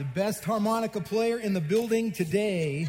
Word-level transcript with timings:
the 0.00 0.04
best 0.04 0.44
harmonica 0.44 0.98
player 0.98 1.38
in 1.38 1.52
the 1.52 1.60
building 1.60 2.10
today, 2.10 2.88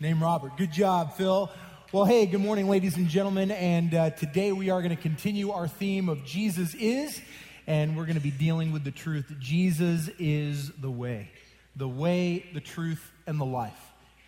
named 0.00 0.20
Robert. 0.20 0.56
Good 0.56 0.72
job, 0.72 1.14
Phil. 1.14 1.48
Well, 1.92 2.04
hey, 2.04 2.26
good 2.26 2.40
morning, 2.40 2.68
ladies 2.68 2.96
and 2.96 3.06
gentlemen. 3.06 3.52
And 3.52 3.94
uh, 3.94 4.10
today 4.10 4.50
we 4.50 4.70
are 4.70 4.82
going 4.82 4.96
to 4.96 5.00
continue 5.00 5.52
our 5.52 5.68
theme 5.68 6.08
of 6.08 6.24
Jesus 6.24 6.74
is, 6.74 7.20
and 7.68 7.96
we're 7.96 8.06
going 8.06 8.16
to 8.16 8.20
be 8.20 8.32
dealing 8.32 8.72
with 8.72 8.82
the 8.82 8.90
truth 8.90 9.32
Jesus 9.38 10.10
is 10.18 10.72
the 10.72 10.90
way, 10.90 11.30
the 11.76 11.86
way, 11.86 12.44
the 12.54 12.60
truth, 12.60 13.12
and 13.28 13.40
the 13.40 13.44
life. 13.44 13.78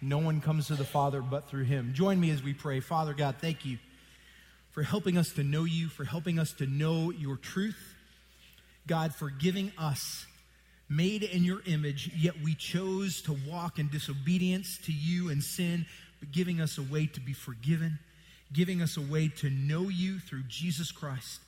No 0.00 0.18
one 0.18 0.40
comes 0.40 0.68
to 0.68 0.76
the 0.76 0.84
Father 0.84 1.20
but 1.20 1.48
through 1.48 1.64
him. 1.64 1.94
Join 1.94 2.20
me 2.20 2.30
as 2.30 2.44
we 2.44 2.54
pray. 2.54 2.78
Father 2.78 3.12
God, 3.12 3.38
thank 3.40 3.64
you 3.64 3.78
for 4.70 4.84
helping 4.84 5.18
us 5.18 5.32
to 5.32 5.42
know 5.42 5.64
you, 5.64 5.88
for 5.88 6.04
helping 6.04 6.38
us 6.38 6.52
to 6.52 6.66
know 6.66 7.10
your 7.10 7.36
truth. 7.36 7.96
God, 8.86 9.12
for 9.16 9.30
giving 9.30 9.72
us 9.76 10.26
made 10.96 11.22
in 11.22 11.44
your 11.44 11.60
image, 11.66 12.10
yet 12.16 12.34
we 12.42 12.54
chose 12.54 13.22
to 13.22 13.36
walk 13.48 13.78
in 13.78 13.88
disobedience 13.88 14.78
to 14.84 14.92
you 14.92 15.30
and 15.30 15.42
sin, 15.42 15.86
but 16.20 16.32
giving 16.32 16.60
us 16.60 16.78
a 16.78 16.82
way 16.82 17.06
to 17.06 17.20
be 17.20 17.32
forgiven, 17.32 17.98
giving 18.52 18.82
us 18.82 18.96
a 18.96 19.00
way 19.00 19.28
to 19.28 19.50
know 19.50 19.88
you 19.88 20.18
through 20.18 20.42
Jesus 20.48 20.92
Christ, 20.92 21.40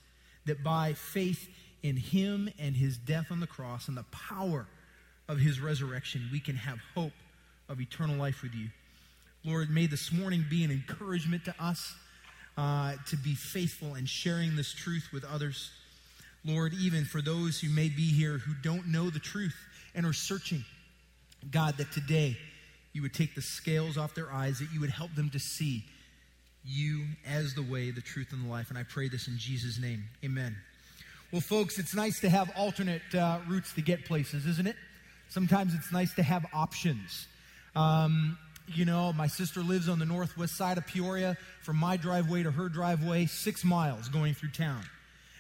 that 0.47 0.63
by 0.63 0.93
faith 0.95 1.49
in 1.83 1.97
him 1.97 2.49
and 2.59 2.75
his 2.75 2.97
death 2.97 3.31
on 3.31 3.41
the 3.41 3.47
cross 3.47 3.89
and 3.89 3.97
the 3.97 4.05
power 4.05 4.67
of 5.29 5.39
his 5.39 5.61
resurrection, 5.61 6.29
we 6.33 6.41
can 6.41 6.57
have 6.57 6.79
hope 6.95 7.13
of 7.69 7.81
eternal 7.81 8.17
life 8.17 8.43
with 8.43 8.55
you. 8.55 8.69
Lord, 9.45 9.71
may 9.71 9.87
this 9.87 10.11
morning 10.11 10.45
be 10.49 10.65
an 10.65 10.71
encouragement 10.71 11.45
to 11.45 11.55
us 11.63 11.95
uh, 12.57 12.95
to 13.09 13.17
be 13.17 13.35
faithful 13.35 13.95
in 13.95 14.07
sharing 14.07 14.57
this 14.57 14.73
truth 14.73 15.09
with 15.13 15.25
others. 15.25 15.71
Lord, 16.45 16.75
even 16.75 17.05
for 17.05 17.23
those 17.23 17.61
who 17.61 17.71
may 17.71 17.89
be 17.89 18.11
here 18.13 18.39
who 18.39 18.53
don't 18.63 18.89
know 18.89 19.11
the 19.11 19.19
truth 19.19 19.57
and 19.95 20.05
are 20.05 20.13
searching, 20.13 20.65
God, 21.51 21.79
that 21.79 21.91
today 21.93 22.37
you 22.93 23.03
would 23.03 23.15
take 23.15 23.35
the 23.35 23.43
scales 23.43 23.97
off 23.97 24.15
their 24.15 24.31
eyes, 24.31 24.59
that 24.59 24.69
you 24.73 24.81
would 24.81 24.91
help 24.91 25.15
them 25.15 25.31
to 25.31 25.39
see 25.39 25.85
you 26.65 27.05
as 27.27 27.55
the 27.55 27.63
way, 27.63 27.91
the 27.91 28.01
truth, 28.01 28.33
and 28.33 28.45
the 28.45 28.51
life. 28.51 28.71
And 28.71 28.79
I 28.79 28.83
pray 28.83 29.09
this 29.09 29.29
in 29.29 29.37
Jesus' 29.39 29.79
name. 29.79 30.05
Amen. 30.25 30.57
Well, 31.33 31.41
folks, 31.41 31.79
it's 31.79 31.95
nice 31.95 32.21
to 32.21 32.29
have 32.29 32.51
alternate 32.57 33.03
uh, 33.15 33.41
routes 33.49 33.73
to 33.75 33.83
get 33.83 34.05
places, 34.05 34.47
isn't 34.47 34.67
it? 34.67 34.77
Sometimes 35.29 35.75
it's 35.75 35.91
nice 35.93 36.15
to 36.15 36.23
have 36.23 36.47
options. 36.53 37.27
Um, 37.75 38.39
you 38.69 38.85
know, 38.85 39.13
my 39.13 39.27
sister 39.27 39.61
lives 39.61 39.89
on 39.89 39.99
the 39.99 40.07
northwest 40.07 40.57
side 40.57 40.79
of 40.79 40.87
Peoria. 40.87 41.37
From 41.63 41.77
my 41.77 41.97
driveway 41.97 42.45
to 42.45 42.51
her 42.51 42.69
driveway, 42.69 43.27
six 43.27 43.65
miles 43.65 44.09
going 44.09 44.35
through 44.35 44.51
town. 44.51 44.83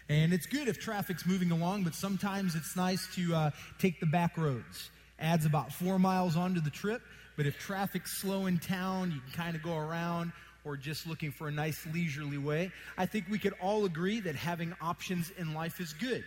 And 0.08 0.34
it's 0.34 0.46
good 0.46 0.68
if 0.68 0.78
traffic's 0.78 1.24
moving 1.26 1.50
along, 1.50 1.84
but 1.84 1.94
sometimes 1.94 2.54
it's 2.54 2.76
nice 2.76 3.08
to 3.14 3.34
uh, 3.34 3.50
take 3.78 4.00
the 4.00 4.06
back 4.06 4.36
roads. 4.36 4.90
Adds 5.18 5.46
about 5.46 5.72
four 5.72 5.98
miles 5.98 6.36
onto 6.36 6.60
the 6.60 6.70
trip, 6.70 7.00
but 7.36 7.46
if 7.46 7.58
traffic's 7.58 8.12
slow 8.18 8.46
in 8.46 8.58
town, 8.58 9.10
you 9.10 9.20
can 9.20 9.32
kind 9.32 9.56
of 9.56 9.62
go 9.62 9.78
around 9.78 10.32
or 10.64 10.76
just 10.76 11.06
looking 11.06 11.30
for 11.30 11.48
a 11.48 11.50
nice 11.50 11.86
leisurely 11.92 12.38
way. 12.38 12.70
I 12.98 13.06
think 13.06 13.26
we 13.30 13.38
could 13.38 13.54
all 13.62 13.84
agree 13.84 14.20
that 14.20 14.34
having 14.34 14.74
options 14.80 15.30
in 15.38 15.54
life 15.54 15.80
is 15.80 15.92
good. 15.94 16.24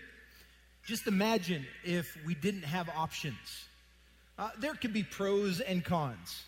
Just 0.85 1.07
imagine 1.07 1.65
if 1.83 2.17
we 2.25 2.33
didn't 2.33 2.63
have 2.63 2.89
options. 2.95 3.65
Uh, 4.39 4.49
there 4.59 4.73
could 4.73 4.93
be 4.93 5.03
pros 5.03 5.59
and 5.59 5.83
cons, 5.83 6.43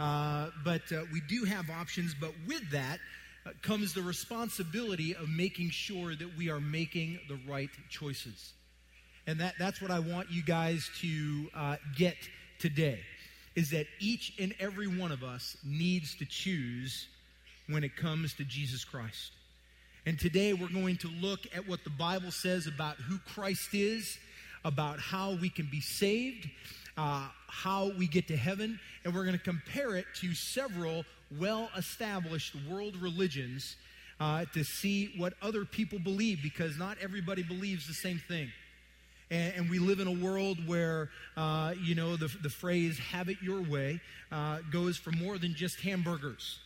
uh, 0.00 0.48
but 0.64 0.90
uh, 0.90 1.02
we 1.12 1.20
do 1.28 1.44
have 1.44 1.70
options, 1.70 2.14
but 2.18 2.32
with 2.46 2.70
that, 2.70 2.98
comes 3.62 3.94
the 3.94 4.02
responsibility 4.02 5.14
of 5.14 5.28
making 5.28 5.70
sure 5.70 6.14
that 6.14 6.36
we 6.36 6.50
are 6.50 6.60
making 6.60 7.18
the 7.28 7.38
right 7.48 7.70
choices. 7.88 8.52
And 9.26 9.40
that, 9.40 9.54
that's 9.58 9.82
what 9.82 9.90
I 9.90 9.98
want 9.98 10.30
you 10.30 10.42
guys 10.42 10.88
to 11.00 11.48
uh, 11.54 11.76
get 11.96 12.16
today 12.58 13.00
is 13.54 13.70
that 13.70 13.86
each 13.98 14.34
and 14.38 14.54
every 14.60 14.86
one 14.86 15.10
of 15.10 15.24
us 15.24 15.56
needs 15.64 16.14
to 16.16 16.26
choose 16.26 17.08
when 17.68 17.82
it 17.82 17.96
comes 17.96 18.34
to 18.34 18.44
Jesus 18.44 18.84
Christ. 18.84 19.32
And 20.04 20.18
today 20.18 20.52
we're 20.52 20.68
going 20.68 20.98
to 20.98 21.08
look 21.08 21.40
at 21.54 21.66
what 21.66 21.82
the 21.82 21.90
Bible 21.90 22.30
says 22.30 22.66
about 22.66 22.96
who 22.96 23.18
Christ 23.34 23.70
is, 23.72 24.18
about 24.64 25.00
how 25.00 25.36
we 25.40 25.48
can 25.48 25.68
be 25.70 25.80
saved, 25.80 26.48
uh, 26.96 27.26
how 27.48 27.90
we 27.98 28.06
get 28.06 28.28
to 28.28 28.36
heaven, 28.36 28.78
and 29.04 29.14
we're 29.14 29.24
going 29.24 29.38
to 29.38 29.42
compare 29.42 29.96
it 29.96 30.06
to 30.20 30.34
several 30.34 31.04
well 31.30 31.70
established 31.76 32.54
world 32.70 32.96
religions 32.96 33.76
uh, 34.20 34.44
to 34.54 34.64
see 34.64 35.12
what 35.16 35.34
other 35.42 35.64
people 35.64 35.98
believe 35.98 36.38
because 36.42 36.78
not 36.78 36.96
everybody 37.02 37.42
believes 37.42 37.86
the 37.86 37.94
same 37.94 38.20
thing. 38.28 38.50
And, 39.30 39.54
and 39.56 39.70
we 39.70 39.78
live 39.78 40.00
in 40.00 40.06
a 40.06 40.24
world 40.24 40.66
where, 40.66 41.10
uh, 41.36 41.74
you 41.82 41.94
know, 41.94 42.16
the, 42.16 42.34
the 42.42 42.50
phrase 42.50 42.98
have 42.98 43.28
it 43.28 43.38
your 43.42 43.60
way 43.60 44.00
uh, 44.32 44.58
goes 44.70 44.96
for 44.96 45.10
more 45.12 45.38
than 45.38 45.54
just 45.54 45.80
hamburgers. 45.80 46.58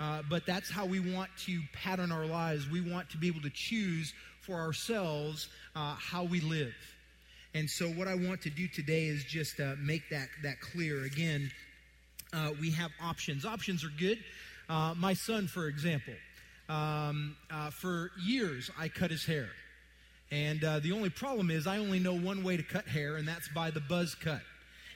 Uh, 0.00 0.22
but 0.28 0.46
that's 0.46 0.70
how 0.70 0.86
we 0.86 1.00
want 1.00 1.30
to 1.36 1.60
pattern 1.72 2.12
our 2.12 2.26
lives. 2.26 2.68
We 2.70 2.80
want 2.80 3.10
to 3.10 3.16
be 3.16 3.26
able 3.26 3.42
to 3.42 3.50
choose 3.50 4.14
for 4.40 4.54
ourselves 4.54 5.48
uh, 5.74 5.94
how 5.96 6.24
we 6.24 6.40
live. 6.40 6.74
And 7.54 7.68
so, 7.68 7.88
what 7.88 8.06
I 8.06 8.14
want 8.14 8.42
to 8.42 8.50
do 8.50 8.68
today 8.68 9.06
is 9.06 9.24
just 9.24 9.58
uh, 9.58 9.74
make 9.80 10.08
that, 10.10 10.28
that 10.42 10.60
clear. 10.60 11.04
Again, 11.04 11.50
uh, 12.32 12.52
we 12.60 12.70
have 12.72 12.90
options. 13.02 13.44
Options 13.44 13.84
are 13.84 13.92
good. 13.98 14.18
Uh, 14.68 14.94
my 14.96 15.14
son, 15.14 15.46
for 15.46 15.66
example, 15.66 16.14
um, 16.68 17.36
uh, 17.50 17.70
for 17.70 18.10
years 18.22 18.70
I 18.78 18.88
cut 18.88 19.10
his 19.10 19.24
hair. 19.24 19.48
And 20.30 20.62
uh, 20.62 20.80
the 20.80 20.92
only 20.92 21.08
problem 21.08 21.50
is 21.50 21.66
I 21.66 21.78
only 21.78 21.98
know 21.98 22.14
one 22.14 22.44
way 22.44 22.56
to 22.56 22.62
cut 22.62 22.86
hair, 22.86 23.16
and 23.16 23.26
that's 23.26 23.48
by 23.48 23.70
the 23.70 23.80
buzz 23.80 24.14
cut. 24.14 24.42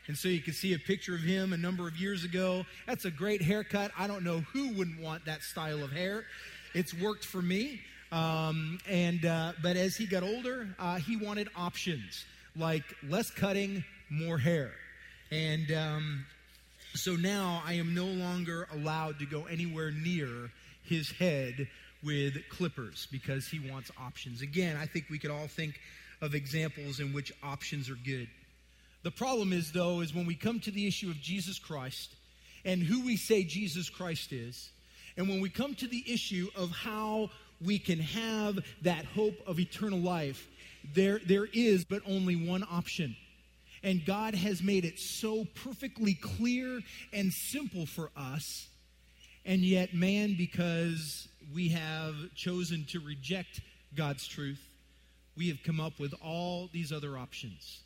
And 0.08 0.18
so 0.18 0.28
you 0.28 0.40
can 0.40 0.52
see 0.52 0.74
a 0.74 0.78
picture 0.78 1.14
of 1.14 1.20
him 1.20 1.52
a 1.52 1.56
number 1.56 1.88
of 1.88 1.96
years 1.96 2.24
ago. 2.24 2.66
That's 2.86 3.04
a 3.04 3.10
great 3.10 3.40
haircut. 3.40 3.92
I 3.98 4.06
don't 4.06 4.24
know 4.24 4.40
who 4.52 4.72
wouldn't 4.74 5.00
want 5.00 5.24
that 5.24 5.42
style 5.42 5.82
of 5.82 5.92
hair. 5.92 6.24
It's 6.74 6.92
worked 6.92 7.24
for 7.24 7.40
me. 7.40 7.80
Um, 8.10 8.78
and 8.86 9.24
uh, 9.24 9.52
but 9.62 9.76
as 9.76 9.96
he 9.96 10.06
got 10.06 10.22
older, 10.22 10.68
uh, 10.78 10.96
he 10.96 11.16
wanted 11.16 11.48
options 11.56 12.26
like 12.56 12.84
less 13.08 13.30
cutting, 13.30 13.84
more 14.10 14.36
hair. 14.36 14.72
And 15.30 15.72
um, 15.72 16.26
so 16.94 17.16
now 17.16 17.62
I 17.66 17.74
am 17.74 17.94
no 17.94 18.06
longer 18.06 18.68
allowed 18.72 19.18
to 19.20 19.26
go 19.26 19.44
anywhere 19.44 19.90
near 19.90 20.50
his 20.84 21.10
head 21.10 21.68
with 22.02 22.34
clippers 22.50 23.08
because 23.10 23.46
he 23.46 23.70
wants 23.70 23.90
options. 23.98 24.42
Again, 24.42 24.76
I 24.76 24.86
think 24.86 25.06
we 25.10 25.18
could 25.18 25.30
all 25.30 25.46
think 25.46 25.80
of 26.20 26.34
examples 26.34 27.00
in 27.00 27.12
which 27.12 27.32
options 27.42 27.88
are 27.88 27.98
good. 28.04 28.28
The 29.02 29.10
problem 29.10 29.52
is, 29.52 29.72
though, 29.72 30.00
is 30.00 30.14
when 30.14 30.26
we 30.26 30.34
come 30.34 30.60
to 30.60 30.70
the 30.70 30.86
issue 30.86 31.10
of 31.10 31.20
Jesus 31.20 31.58
Christ 31.58 32.14
and 32.64 32.82
who 32.82 33.04
we 33.04 33.16
say 33.16 33.42
Jesus 33.42 33.88
Christ 33.90 34.32
is, 34.32 34.70
and 35.16 35.28
when 35.28 35.40
we 35.40 35.48
come 35.48 35.74
to 35.76 35.88
the 35.88 36.04
issue 36.06 36.48
of 36.54 36.70
how 36.70 37.30
we 37.64 37.78
can 37.78 37.98
have 37.98 38.58
that 38.82 39.04
hope 39.04 39.34
of 39.46 39.58
eternal 39.58 39.98
life, 39.98 40.48
there, 40.94 41.20
there 41.26 41.48
is 41.52 41.84
but 41.84 42.02
only 42.06 42.36
one 42.36 42.64
option. 42.70 43.16
And 43.82 44.04
God 44.04 44.34
has 44.34 44.62
made 44.62 44.84
it 44.84 44.98
so 44.98 45.46
perfectly 45.64 46.14
clear 46.14 46.80
and 47.12 47.32
simple 47.32 47.86
for 47.86 48.10
us. 48.16 48.68
And 49.44 49.62
yet, 49.62 49.92
man, 49.92 50.36
because 50.36 51.26
we 51.52 51.70
have 51.70 52.14
chosen 52.36 52.84
to 52.90 53.00
reject 53.00 53.60
God's 53.94 54.26
truth, 54.26 54.60
we 55.36 55.48
have 55.48 55.58
come 55.64 55.80
up 55.80 55.98
with 55.98 56.14
all 56.22 56.68
these 56.72 56.92
other 56.92 57.18
options. 57.18 57.80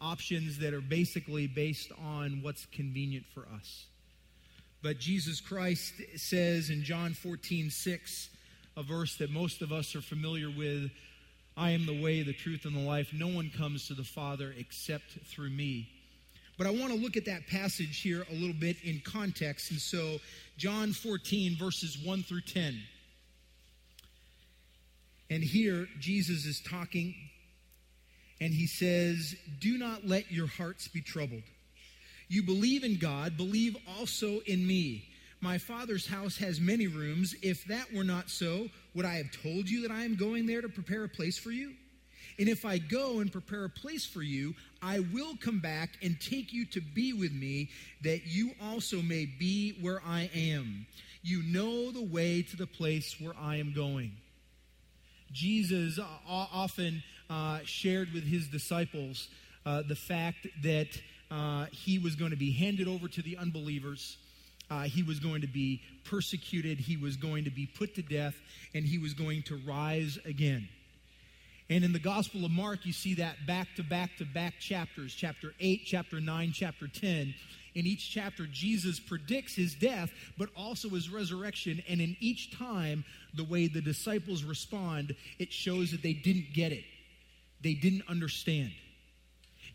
Options 0.00 0.58
that 0.58 0.74
are 0.74 0.82
basically 0.82 1.46
based 1.46 1.92
on 2.04 2.40
what's 2.42 2.66
convenient 2.66 3.24
for 3.32 3.46
us. 3.54 3.86
But 4.82 4.98
Jesus 4.98 5.40
Christ 5.40 5.94
says 6.16 6.70
in 6.70 6.84
John 6.84 7.14
14, 7.14 7.70
6, 7.70 8.28
a 8.76 8.82
verse 8.82 9.16
that 9.16 9.30
most 9.30 9.60
of 9.60 9.72
us 9.72 9.96
are 9.96 10.00
familiar 10.00 10.50
with 10.50 10.90
I 11.58 11.70
am 11.70 11.86
the 11.86 12.00
way, 12.00 12.22
the 12.22 12.32
truth, 12.32 12.64
and 12.64 12.76
the 12.76 12.80
life. 12.80 13.12
No 13.12 13.26
one 13.26 13.50
comes 13.50 13.88
to 13.88 13.94
the 13.94 14.04
Father 14.04 14.54
except 14.56 15.18
through 15.26 15.50
me. 15.50 15.88
But 16.56 16.68
I 16.68 16.70
want 16.70 16.92
to 16.92 16.98
look 16.98 17.16
at 17.16 17.24
that 17.24 17.48
passage 17.48 18.00
here 18.00 18.24
a 18.30 18.34
little 18.34 18.54
bit 18.54 18.76
in 18.84 19.00
context. 19.04 19.70
And 19.72 19.80
so, 19.80 20.18
John 20.56 20.92
14, 20.92 21.56
verses 21.56 21.98
1 21.98 22.22
through 22.22 22.42
10. 22.42 22.80
And 25.30 25.42
here, 25.42 25.88
Jesus 25.98 26.46
is 26.46 26.60
talking, 26.60 27.14
and 28.40 28.54
he 28.54 28.66
says, 28.66 29.34
Do 29.60 29.78
not 29.78 30.06
let 30.06 30.30
your 30.30 30.46
hearts 30.46 30.88
be 30.88 31.00
troubled. 31.00 31.42
You 32.28 32.44
believe 32.44 32.84
in 32.84 32.98
God, 32.98 33.36
believe 33.36 33.76
also 33.98 34.40
in 34.46 34.66
me. 34.66 35.07
My 35.40 35.58
Father's 35.58 36.06
house 36.06 36.36
has 36.38 36.60
many 36.60 36.88
rooms. 36.88 37.34
If 37.42 37.64
that 37.66 37.92
were 37.92 38.04
not 38.04 38.28
so, 38.28 38.68
would 38.94 39.04
I 39.04 39.14
have 39.14 39.30
told 39.30 39.68
you 39.68 39.82
that 39.82 39.90
I 39.92 40.04
am 40.04 40.16
going 40.16 40.46
there 40.46 40.60
to 40.60 40.68
prepare 40.68 41.04
a 41.04 41.08
place 41.08 41.38
for 41.38 41.52
you? 41.52 41.74
And 42.38 42.48
if 42.48 42.64
I 42.64 42.78
go 42.78 43.20
and 43.20 43.30
prepare 43.30 43.64
a 43.64 43.70
place 43.70 44.04
for 44.06 44.22
you, 44.22 44.54
I 44.82 45.00
will 45.00 45.34
come 45.40 45.60
back 45.60 45.90
and 46.02 46.20
take 46.20 46.52
you 46.52 46.64
to 46.66 46.80
be 46.80 47.12
with 47.12 47.32
me, 47.32 47.70
that 48.02 48.26
you 48.26 48.52
also 48.62 49.02
may 49.02 49.26
be 49.26 49.76
where 49.80 50.00
I 50.06 50.30
am. 50.34 50.86
You 51.22 51.42
know 51.42 51.90
the 51.90 52.02
way 52.02 52.42
to 52.42 52.56
the 52.56 52.66
place 52.66 53.16
where 53.20 53.34
I 53.40 53.56
am 53.56 53.72
going. 53.72 54.12
Jesus 55.32 55.98
often 56.28 57.02
uh, 57.28 57.58
shared 57.64 58.12
with 58.12 58.24
his 58.24 58.48
disciples 58.48 59.28
uh, 59.66 59.82
the 59.82 59.96
fact 59.96 60.46
that 60.62 60.88
uh, 61.30 61.66
he 61.70 61.98
was 61.98 62.14
going 62.14 62.30
to 62.30 62.36
be 62.36 62.52
handed 62.52 62.88
over 62.88 63.08
to 63.08 63.22
the 63.22 63.36
unbelievers. 63.36 64.16
Uh, 64.70 64.82
he 64.82 65.02
was 65.02 65.18
going 65.18 65.40
to 65.40 65.46
be 65.46 65.80
persecuted. 66.04 66.78
He 66.78 66.96
was 66.96 67.16
going 67.16 67.44
to 67.44 67.50
be 67.50 67.66
put 67.66 67.94
to 67.94 68.02
death, 68.02 68.34
and 68.74 68.84
he 68.84 68.98
was 68.98 69.14
going 69.14 69.42
to 69.44 69.60
rise 69.66 70.18
again. 70.24 70.68
And 71.70 71.84
in 71.84 71.92
the 71.92 71.98
Gospel 71.98 72.44
of 72.44 72.50
Mark, 72.50 72.86
you 72.86 72.92
see 72.92 73.14
that 73.14 73.46
back 73.46 73.68
to 73.76 73.82
back 73.82 74.16
to 74.18 74.24
back 74.24 74.54
chapters 74.58 75.14
chapter 75.14 75.52
8, 75.60 75.82
chapter 75.84 76.20
9, 76.20 76.52
chapter 76.54 76.88
10. 76.88 77.34
In 77.74 77.86
each 77.86 78.10
chapter, 78.10 78.46
Jesus 78.46 78.98
predicts 78.98 79.54
his 79.54 79.74
death, 79.74 80.10
but 80.38 80.48
also 80.56 80.88
his 80.88 81.10
resurrection. 81.10 81.82
And 81.88 82.00
in 82.00 82.16
each 82.20 82.56
time, 82.58 83.04
the 83.34 83.44
way 83.44 83.68
the 83.68 83.82
disciples 83.82 84.44
respond, 84.44 85.14
it 85.38 85.52
shows 85.52 85.90
that 85.90 86.02
they 86.02 86.14
didn't 86.14 86.54
get 86.54 86.72
it, 86.72 86.84
they 87.62 87.74
didn't 87.74 88.02
understand. 88.08 88.72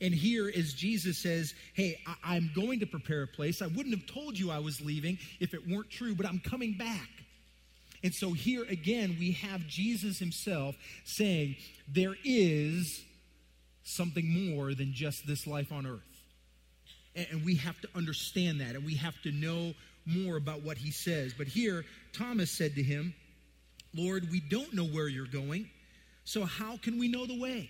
And 0.01 0.13
here, 0.13 0.51
as 0.55 0.73
Jesus 0.73 1.17
says, 1.17 1.53
Hey, 1.73 1.99
I- 2.23 2.35
am 2.35 2.51
going 2.55 2.79
to 2.79 2.85
prepare 2.85 3.23
a 3.23 3.27
place. 3.27 3.61
I 3.61 3.67
wouldn't 3.67 3.95
have 3.95 4.05
told 4.05 4.37
you 4.37 4.51
I 4.51 4.59
was 4.59 4.81
leaving 4.81 5.17
if 5.39 5.53
it 5.53 5.67
weren't 5.67 5.89
true, 5.89 6.15
but 6.15 6.25
I'm 6.25 6.39
coming 6.39 6.73
back. 6.73 7.09
And 8.03 8.13
so 8.13 8.33
here 8.33 8.63
again, 8.63 9.15
we 9.19 9.31
have 9.31 9.65
Jesus 9.67 10.19
himself 10.19 10.75
saying, 11.05 11.55
There 11.87 12.15
is 12.23 13.01
something 13.83 14.53
more 14.53 14.73
than 14.73 14.93
just 14.93 15.25
this 15.27 15.47
life 15.47 15.71
on 15.71 15.85
earth. 15.85 16.01
And 17.15 17.45
we 17.45 17.55
have 17.55 17.79
to 17.81 17.87
understand 17.95 18.59
that, 18.61 18.75
and 18.75 18.83
we 18.83 18.95
have 18.95 19.21
to 19.21 19.31
know 19.31 19.73
more 20.05 20.37
about 20.37 20.63
what 20.63 20.77
he 20.77 20.91
says. 20.91 21.33
But 21.37 21.47
here, 21.47 21.85
Thomas 22.11 22.51
said 22.51 22.75
to 22.75 22.83
him, 22.83 23.13
Lord, 23.95 24.29
we 24.31 24.39
don't 24.39 24.73
know 24.73 24.85
where 24.85 25.07
you're 25.07 25.27
going, 25.27 25.69
so 26.25 26.43
how 26.43 26.77
can 26.77 26.97
we 26.97 27.07
know 27.07 27.25
the 27.25 27.39
way? 27.39 27.69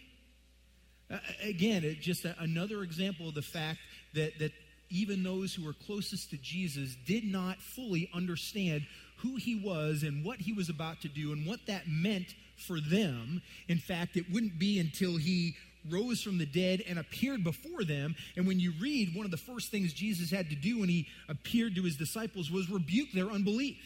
Uh, 1.12 1.18
again, 1.44 1.84
it, 1.84 2.02
just 2.02 2.26
another 2.40 2.84
example 2.84 3.30
of 3.30 3.36
the 3.36 3.42
fact 3.42 3.80
that, 4.14 4.38
that 4.40 4.52
even 4.90 5.24
those 5.24 5.54
who 5.54 5.66
were 5.66 5.74
closest 5.74 6.30
to 6.32 6.38
Jesus 6.38 6.96
did 7.06 7.24
not 7.24 7.58
fully 7.60 8.10
understand 8.14 8.86
who 9.18 9.38
he 9.38 9.56
was 9.56 10.04
and 10.04 10.24
what 10.24 10.40
he 10.40 10.54
was 10.54 10.70
about 10.70 11.02
to 11.02 11.08
do 11.08 11.32
and 11.32 11.46
what 11.46 11.60
that 11.68 11.88
meant 11.88 12.36
for 12.58 12.80
them. 12.80 13.42
In 13.68 13.78
fact, 13.78 14.18
it 14.18 14.26
wouldn't 14.32 14.60
be 14.60 14.80
until 14.80 15.18
he 15.18 15.56
rose 15.90 16.22
from 16.22 16.38
the 16.38 16.46
dead 16.46 16.84
and 16.88 17.00
appeared 17.00 17.44
before 17.44 17.84
them. 17.84 18.16
And 18.38 18.48
when 18.48 18.60
you 18.60 18.74
read, 18.80 19.16
one 19.16 19.26
of 19.26 19.32
the 19.32 19.38
first 19.38 19.72
things 19.72 19.94
Jesus 19.94 20.32
had 20.32 20.50
to 20.50 20.56
do 20.56 20.80
when 20.80 20.90
he 20.90 21.08
appeared 21.28 21.76
to 21.76 21.84
his 21.84 21.98
disciples 21.98 22.52
was 22.52 22.70
rebuke 22.70 23.10
their 23.14 23.30
unbelief. 23.30 23.78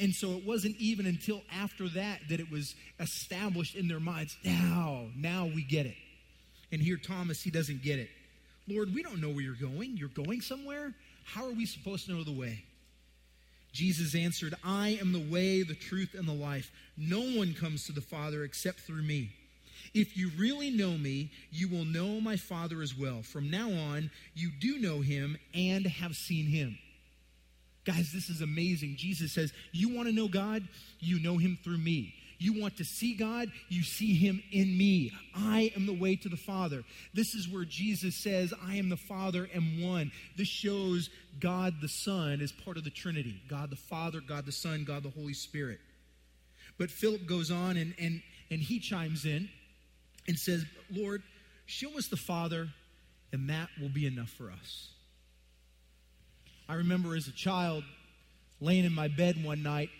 And 0.00 0.14
so 0.14 0.32
it 0.32 0.46
wasn't 0.46 0.76
even 0.78 1.04
until 1.04 1.42
after 1.52 1.88
that 1.90 2.20
that 2.30 2.40
it 2.40 2.50
was 2.50 2.74
established 3.00 3.74
in 3.74 3.86
their 3.86 4.00
minds. 4.00 4.36
Now, 4.42 5.06
now 5.14 5.46
we 5.46 5.62
get 5.62 5.84
it. 5.84 5.96
And 6.72 6.80
here, 6.80 6.96
Thomas, 6.96 7.42
he 7.42 7.50
doesn't 7.50 7.82
get 7.82 7.98
it. 7.98 8.08
Lord, 8.66 8.94
we 8.94 9.02
don't 9.02 9.20
know 9.20 9.28
where 9.28 9.42
you're 9.42 9.54
going. 9.54 9.96
You're 9.98 10.08
going 10.08 10.40
somewhere? 10.40 10.94
How 11.24 11.44
are 11.44 11.52
we 11.52 11.66
supposed 11.66 12.06
to 12.06 12.12
know 12.12 12.24
the 12.24 12.32
way? 12.32 12.64
Jesus 13.72 14.14
answered, 14.14 14.54
I 14.64 14.98
am 15.00 15.12
the 15.12 15.30
way, 15.30 15.62
the 15.62 15.74
truth, 15.74 16.14
and 16.16 16.26
the 16.26 16.32
life. 16.32 16.70
No 16.96 17.20
one 17.20 17.52
comes 17.54 17.86
to 17.86 17.92
the 17.92 18.00
Father 18.00 18.44
except 18.44 18.80
through 18.80 19.02
me. 19.02 19.32
If 19.92 20.16
you 20.16 20.30
really 20.38 20.70
know 20.70 20.96
me, 20.96 21.30
you 21.50 21.68
will 21.68 21.84
know 21.84 22.20
my 22.20 22.36
Father 22.36 22.80
as 22.80 22.96
well. 22.96 23.22
From 23.22 23.50
now 23.50 23.70
on, 23.70 24.10
you 24.34 24.50
do 24.60 24.78
know 24.78 25.00
him 25.00 25.36
and 25.52 25.86
have 25.86 26.16
seen 26.16 26.46
him. 26.46 26.78
Guys, 27.84 28.12
this 28.12 28.30
is 28.30 28.40
amazing. 28.40 28.96
Jesus 28.96 29.32
says, 29.32 29.52
You 29.72 29.94
want 29.94 30.08
to 30.08 30.14
know 30.14 30.28
God? 30.28 30.66
You 31.00 31.20
know 31.20 31.36
him 31.36 31.58
through 31.62 31.78
me. 31.78 32.14
You 32.38 32.60
want 32.60 32.76
to 32.78 32.84
see 32.84 33.14
God? 33.14 33.50
You 33.68 33.82
see 33.82 34.14
him 34.14 34.42
in 34.52 34.76
me. 34.76 35.12
I 35.34 35.72
am 35.76 35.86
the 35.86 35.94
way 35.94 36.16
to 36.16 36.28
the 36.28 36.36
Father. 36.36 36.84
This 37.12 37.34
is 37.34 37.48
where 37.48 37.64
Jesus 37.64 38.16
says, 38.16 38.52
I 38.66 38.76
am 38.76 38.88
the 38.88 38.96
Father 38.96 39.48
and 39.54 39.82
one. 39.82 40.12
This 40.36 40.48
shows 40.48 41.10
God 41.40 41.74
the 41.80 41.88
Son 41.88 42.40
as 42.40 42.52
part 42.52 42.76
of 42.76 42.84
the 42.84 42.90
Trinity 42.90 43.40
God 43.48 43.70
the 43.70 43.76
Father, 43.76 44.20
God 44.20 44.46
the 44.46 44.52
Son, 44.52 44.84
God 44.84 45.02
the 45.02 45.10
Holy 45.10 45.34
Spirit. 45.34 45.78
But 46.78 46.90
Philip 46.90 47.26
goes 47.26 47.50
on 47.50 47.76
and, 47.76 47.94
and, 47.98 48.22
and 48.50 48.60
he 48.60 48.80
chimes 48.80 49.24
in 49.24 49.48
and 50.26 50.38
says, 50.38 50.64
Lord, 50.90 51.22
show 51.66 51.96
us 51.96 52.08
the 52.08 52.16
Father, 52.16 52.68
and 53.32 53.48
that 53.50 53.68
will 53.80 53.90
be 53.90 54.06
enough 54.06 54.30
for 54.30 54.50
us. 54.50 54.93
I 56.68 56.74
remember 56.74 57.14
as 57.14 57.28
a 57.28 57.32
child 57.32 57.84
laying 58.60 58.84
in 58.84 58.94
my 58.94 59.08
bed 59.08 59.42
one 59.44 59.62
night, 59.62 59.90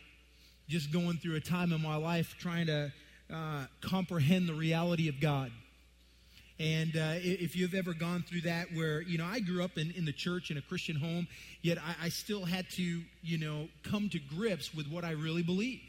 just 0.66 0.90
going 0.90 1.18
through 1.18 1.36
a 1.36 1.40
time 1.40 1.72
in 1.72 1.82
my 1.82 1.96
life 1.96 2.36
trying 2.38 2.66
to 2.66 2.90
uh, 3.32 3.66
comprehend 3.82 4.48
the 4.48 4.54
reality 4.54 5.08
of 5.08 5.20
God. 5.20 5.52
And 6.58 6.96
uh, 6.96 7.16
if 7.16 7.54
you've 7.54 7.74
ever 7.74 7.92
gone 7.92 8.24
through 8.26 8.42
that, 8.42 8.72
where, 8.72 9.02
you 9.02 9.18
know, 9.18 9.26
I 9.26 9.40
grew 9.40 9.62
up 9.62 9.76
in, 9.76 9.90
in 9.90 10.06
the 10.06 10.12
church 10.12 10.50
in 10.50 10.56
a 10.56 10.62
Christian 10.62 10.96
home, 10.96 11.26
yet 11.60 11.78
I, 11.78 12.06
I 12.06 12.08
still 12.08 12.44
had 12.44 12.70
to, 12.70 13.02
you 13.22 13.38
know, 13.38 13.68
come 13.82 14.08
to 14.10 14.18
grips 14.18 14.72
with 14.72 14.88
what 14.88 15.04
I 15.04 15.10
really 15.10 15.42
believe. 15.42 15.80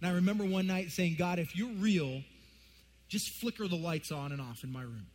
And 0.00 0.10
I 0.10 0.14
remember 0.14 0.44
one 0.44 0.66
night 0.66 0.90
saying, 0.90 1.14
God, 1.16 1.38
if 1.38 1.54
you're 1.54 1.74
real, 1.74 2.22
just 3.08 3.30
flicker 3.30 3.68
the 3.68 3.76
lights 3.76 4.10
on 4.10 4.32
and 4.32 4.40
off 4.40 4.64
in 4.64 4.72
my 4.72 4.82
room 4.82 5.06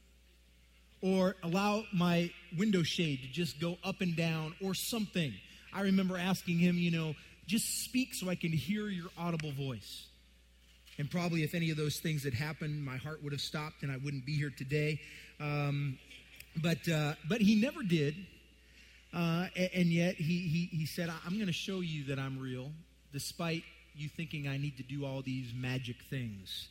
or 1.01 1.35
allow 1.43 1.83
my 1.93 2.31
window 2.57 2.83
shade 2.83 3.21
to 3.21 3.27
just 3.27 3.59
go 3.59 3.77
up 3.83 4.01
and 4.01 4.15
down 4.15 4.55
or 4.63 4.73
something. 4.73 5.33
I 5.73 5.81
remember 5.81 6.17
asking 6.17 6.57
him, 6.59 6.77
you 6.77 6.91
know, 6.91 7.15
just 7.45 7.83
speak 7.83 8.13
so 8.13 8.29
I 8.29 8.35
can 8.35 8.51
hear 8.51 8.87
your 8.87 9.09
audible 9.17 9.51
voice. 9.51 10.07
And 10.97 11.09
probably 11.09 11.43
if 11.43 11.53
any 11.53 11.69
of 11.69 11.77
those 11.77 11.99
things 11.99 12.23
had 12.23 12.33
happened, 12.33 12.83
my 12.83 12.97
heart 12.97 13.23
would 13.23 13.31
have 13.31 13.41
stopped 13.41 13.83
and 13.83 13.91
I 13.91 13.97
wouldn't 13.97 14.25
be 14.25 14.35
here 14.35 14.51
today. 14.55 14.99
Um, 15.39 15.99
but, 16.61 16.87
uh, 16.89 17.13
but 17.29 17.39
he 17.41 17.61
never 17.61 17.83
did. 17.83 18.15
Uh, 19.13 19.47
and, 19.55 19.69
and, 19.73 19.85
yet 19.85 20.15
he, 20.15 20.39
he, 20.39 20.77
he 20.77 20.85
said, 20.85 21.09
I'm 21.25 21.35
going 21.35 21.47
to 21.47 21.53
show 21.53 21.79
you 21.79 22.05
that 22.05 22.19
I'm 22.19 22.39
real, 22.39 22.71
despite 23.13 23.63
you 23.95 24.09
thinking 24.09 24.47
I 24.47 24.57
need 24.57 24.77
to 24.77 24.83
do 24.83 25.05
all 25.05 25.21
these 25.21 25.53
magic 25.55 25.97
things. 26.09 26.67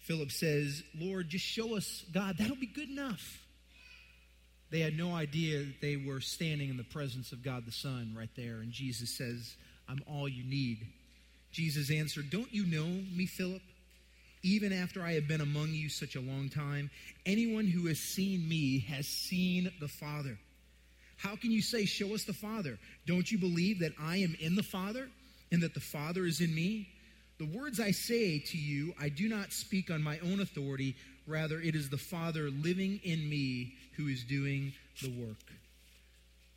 Philip 0.00 0.32
says, 0.32 0.82
Lord, 0.98 1.28
just 1.28 1.44
show 1.44 1.76
us 1.76 2.04
God. 2.12 2.36
That'll 2.38 2.56
be 2.56 2.66
good 2.66 2.88
enough. 2.88 3.38
They 4.70 4.80
had 4.80 4.96
no 4.96 5.14
idea 5.14 5.58
that 5.58 5.80
they 5.80 5.96
were 5.96 6.20
standing 6.20 6.70
in 6.70 6.76
the 6.76 6.84
presence 6.84 7.32
of 7.32 7.42
God 7.42 7.66
the 7.66 7.72
Son 7.72 8.14
right 8.16 8.30
there. 8.36 8.60
And 8.60 8.70
Jesus 8.70 9.10
says, 9.10 9.56
I'm 9.88 10.02
all 10.06 10.28
you 10.28 10.44
need. 10.44 10.86
Jesus 11.50 11.90
answered, 11.90 12.30
Don't 12.30 12.52
you 12.52 12.64
know 12.64 12.86
me, 12.86 13.26
Philip? 13.26 13.62
Even 14.42 14.72
after 14.72 15.02
I 15.02 15.12
have 15.14 15.28
been 15.28 15.40
among 15.40 15.68
you 15.68 15.88
such 15.88 16.16
a 16.16 16.20
long 16.20 16.48
time, 16.48 16.90
anyone 17.26 17.66
who 17.66 17.88
has 17.88 17.98
seen 17.98 18.48
me 18.48 18.78
has 18.88 19.06
seen 19.06 19.70
the 19.80 19.88
Father. 19.88 20.38
How 21.16 21.36
can 21.36 21.50
you 21.50 21.60
say, 21.60 21.84
Show 21.84 22.14
us 22.14 22.24
the 22.24 22.32
Father? 22.32 22.78
Don't 23.06 23.30
you 23.30 23.38
believe 23.38 23.80
that 23.80 23.92
I 24.00 24.18
am 24.18 24.36
in 24.40 24.54
the 24.54 24.62
Father 24.62 25.08
and 25.50 25.62
that 25.62 25.74
the 25.74 25.80
Father 25.80 26.24
is 26.24 26.40
in 26.40 26.54
me? 26.54 26.88
The 27.40 27.46
words 27.58 27.80
I 27.80 27.90
say 27.90 28.38
to 28.38 28.58
you, 28.58 28.92
I 29.00 29.08
do 29.08 29.26
not 29.26 29.54
speak 29.54 29.90
on 29.90 30.02
my 30.02 30.18
own 30.18 30.40
authority. 30.40 30.94
Rather, 31.26 31.58
it 31.58 31.74
is 31.74 31.88
the 31.88 31.96
Father 31.96 32.50
living 32.50 33.00
in 33.02 33.30
me 33.30 33.76
who 33.96 34.08
is 34.08 34.24
doing 34.24 34.74
the 35.00 35.08
work. 35.08 35.38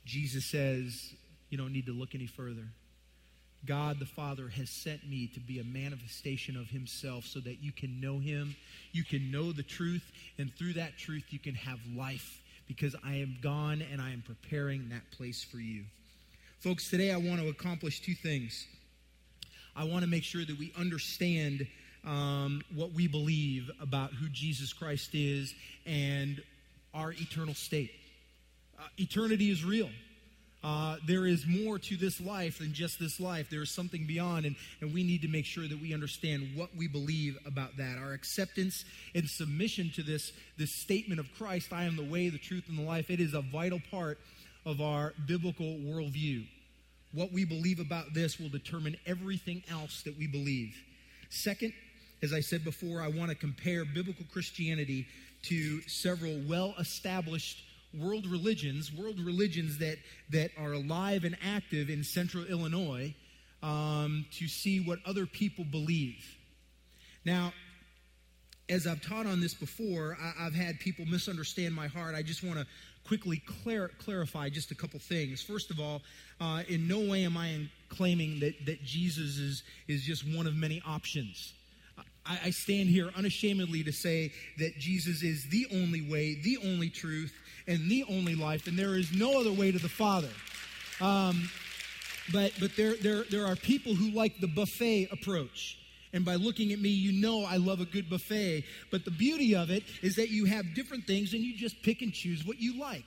Jesus 0.03 0.43
says, 0.43 1.13
You 1.49 1.57
don't 1.57 1.71
need 1.71 1.85
to 1.85 1.93
look 1.93 2.15
any 2.15 2.27
further. 2.27 2.67
God 3.65 3.97
the 3.97 4.05
Father 4.05 4.49
has 4.49 4.69
sent 4.69 5.09
me 5.09 5.27
to 5.27 5.39
be 5.39 5.59
a 5.59 5.63
manifestation 5.63 6.57
of 6.57 6.67
Himself 6.67 7.23
so 7.23 7.39
that 7.39 7.63
you 7.63 7.71
can 7.71 8.01
know 8.01 8.19
Him, 8.19 8.53
you 8.91 9.05
can 9.05 9.31
know 9.31 9.53
the 9.53 9.63
truth, 9.63 10.11
and 10.37 10.53
through 10.53 10.73
that 10.73 10.97
truth 10.97 11.23
you 11.29 11.39
can 11.39 11.55
have 11.55 11.79
life 11.95 12.41
because 12.67 12.93
I 13.05 13.13
am 13.13 13.37
gone 13.41 13.81
and 13.89 14.01
I 14.01 14.11
am 14.11 14.21
preparing 14.21 14.89
that 14.89 15.09
place 15.11 15.45
for 15.45 15.59
you. 15.59 15.85
Folks, 16.59 16.89
today 16.89 17.13
I 17.13 17.17
want 17.17 17.39
to 17.39 17.47
accomplish 17.47 18.01
two 18.01 18.15
things. 18.15 18.67
I 19.75 19.85
want 19.85 20.03
to 20.03 20.09
make 20.09 20.23
sure 20.23 20.45
that 20.45 20.57
we 20.57 20.71
understand 20.77 21.67
um, 22.05 22.61
what 22.75 22.91
we 22.91 23.07
believe 23.07 23.71
about 23.79 24.11
who 24.11 24.27
Jesus 24.29 24.73
Christ 24.73 25.11
is 25.13 25.53
and 25.85 26.41
our 26.93 27.11
eternal 27.11 27.53
state. 27.53 27.91
Uh, 28.77 28.83
eternity 28.97 29.49
is 29.49 29.63
real. 29.63 29.89
Uh, 30.63 30.95
there 31.05 31.25
is 31.25 31.45
more 31.45 31.77
to 31.77 31.97
this 31.97 32.21
life 32.21 32.59
than 32.59 32.73
just 32.73 32.97
this 32.97 33.19
life. 33.19 33.49
There 33.49 33.61
is 33.61 33.71
something 33.71 34.05
beyond, 34.05 34.45
and, 34.45 34.55
and 34.79 34.93
we 34.93 35.03
need 35.03 35.21
to 35.23 35.27
make 35.27 35.45
sure 35.45 35.67
that 35.67 35.81
we 35.81 35.93
understand 35.93 36.51
what 36.55 36.69
we 36.75 36.87
believe 36.87 37.37
about 37.45 37.75
that. 37.77 37.97
Our 37.97 38.13
acceptance 38.13 38.85
and 39.13 39.27
submission 39.27 39.91
to 39.95 40.03
this, 40.03 40.31
this 40.57 40.73
statement 40.73 41.19
of 41.19 41.27
Christ, 41.37 41.73
I 41.73 41.83
am 41.83 41.97
the 41.97 42.03
way, 42.03 42.29
the 42.29 42.37
truth, 42.37 42.65
and 42.69 42.77
the 42.77 42.83
life, 42.83 43.09
it 43.09 43.19
is 43.19 43.33
a 43.33 43.41
vital 43.41 43.81
part 43.91 44.19
of 44.65 44.79
our 44.79 45.13
biblical 45.27 45.65
worldview. 45.65 46.45
What 47.13 47.31
we 47.31 47.45
believe 47.45 47.79
about 47.79 48.13
this 48.13 48.39
will 48.39 48.49
determine 48.49 48.97
everything 49.05 49.63
else 49.69 50.01
that 50.03 50.17
we 50.17 50.27
believe. 50.27 50.75
Second, 51.29 51.73
as 52.21 52.33
I 52.33 52.39
said 52.39 52.63
before, 52.63 53.01
I 53.01 53.07
want 53.07 53.29
to 53.29 53.35
compare 53.35 53.85
biblical 53.85 54.25
Christianity 54.31 55.07
to 55.43 55.81
several 55.81 56.39
well 56.47 56.73
established 56.79 57.63
world 57.93 58.25
religions, 58.25 58.91
world 58.91 59.19
religions 59.19 59.77
that, 59.77 59.97
that 60.31 60.51
are 60.57 60.73
alive 60.73 61.23
and 61.23 61.37
active 61.43 61.89
in 61.89 62.03
central 62.03 62.45
Illinois, 62.45 63.13
um, 63.61 64.25
to 64.31 64.47
see 64.47 64.79
what 64.79 64.99
other 65.05 65.25
people 65.25 65.63
believe. 65.65 66.25
Now, 67.25 67.53
as 68.69 68.87
I've 68.87 69.01
taught 69.01 69.25
on 69.25 69.39
this 69.39 69.53
before, 69.53 70.17
I, 70.19 70.43
have 70.43 70.53
had 70.53 70.79
people 70.79 71.05
misunderstand 71.05 71.75
my 71.75 71.87
heart. 71.87 72.15
I 72.15 72.23
just 72.23 72.43
want 72.43 72.59
to 72.59 72.65
quickly 73.07 73.41
clar- 73.63 73.91
clarify 73.99 74.49
just 74.49 74.71
a 74.71 74.75
couple 74.75 74.99
things. 74.99 75.41
First 75.41 75.71
of 75.71 75.79
all, 75.79 76.01
uh, 76.39 76.63
in 76.67 76.87
no 76.87 76.99
way 76.99 77.23
am 77.25 77.37
I 77.37 77.69
claiming 77.89 78.39
that, 78.39 78.65
that 78.65 78.83
Jesus 78.83 79.37
is, 79.37 79.63
is 79.87 80.03
just 80.03 80.25
one 80.27 80.47
of 80.47 80.55
many 80.55 80.81
options. 80.85 81.53
I, 82.25 82.39
I 82.45 82.49
stand 82.49 82.89
here 82.89 83.09
unashamedly 83.15 83.83
to 83.83 83.91
say 83.91 84.31
that 84.57 84.77
Jesus 84.77 85.23
is 85.23 85.47
the 85.49 85.67
only 85.73 86.01
way, 86.01 86.35
the 86.35 86.57
only 86.63 86.89
truth, 86.89 87.33
and 87.67 87.89
the 87.89 88.03
only 88.09 88.35
life, 88.35 88.67
and 88.67 88.77
there 88.77 88.95
is 88.95 89.13
no 89.13 89.39
other 89.39 89.51
way 89.51 89.71
to 89.71 89.79
the 89.79 89.89
Father. 89.89 90.29
Um, 90.99 91.49
but 92.31 92.53
but 92.59 92.75
there, 92.75 92.95
there, 92.95 93.23
there 93.29 93.45
are 93.45 93.55
people 93.55 93.95
who 93.95 94.11
like 94.11 94.39
the 94.39 94.47
buffet 94.47 95.09
approach. 95.11 95.77
And 96.13 96.23
by 96.23 96.35
looking 96.35 96.71
at 96.71 96.79
me, 96.79 96.89
you 96.89 97.19
know 97.21 97.43
I 97.43 97.57
love 97.57 97.81
a 97.81 97.85
good 97.85 98.09
buffet. 98.09 98.63
But 98.91 99.03
the 99.03 99.11
beauty 99.11 99.55
of 99.55 99.71
it 99.71 99.83
is 100.01 100.15
that 100.15 100.29
you 100.29 100.45
have 100.45 100.75
different 100.75 101.05
things 101.05 101.33
and 101.33 101.41
you 101.41 101.57
just 101.57 101.81
pick 101.81 102.01
and 102.01 102.13
choose 102.13 102.45
what 102.45 102.61
you 102.61 102.79
like. 102.79 103.05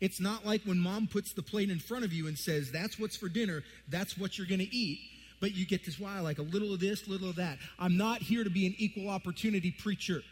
It's 0.00 0.20
not 0.20 0.44
like 0.44 0.62
when 0.64 0.78
mom 0.78 1.06
puts 1.06 1.32
the 1.32 1.42
plate 1.42 1.70
in 1.70 1.78
front 1.78 2.04
of 2.04 2.12
you 2.12 2.26
and 2.26 2.38
says, 2.38 2.70
That's 2.70 2.98
what's 2.98 3.16
for 3.16 3.28
dinner, 3.28 3.62
that's 3.88 4.18
what 4.18 4.36
you're 4.36 4.46
going 4.46 4.60
to 4.60 4.76
eat. 4.76 5.00
But 5.40 5.54
you 5.54 5.66
get 5.66 5.84
this, 5.84 5.98
why, 5.98 6.20
like 6.20 6.38
a 6.38 6.42
little 6.42 6.72
of 6.72 6.80
this, 6.80 7.08
little 7.08 7.30
of 7.30 7.36
that. 7.36 7.58
I'm 7.78 7.96
not 7.96 8.22
here 8.22 8.44
to 8.44 8.50
be 8.50 8.66
an 8.66 8.74
equal 8.78 9.08
opportunity 9.08 9.70
preacher. 9.70 10.22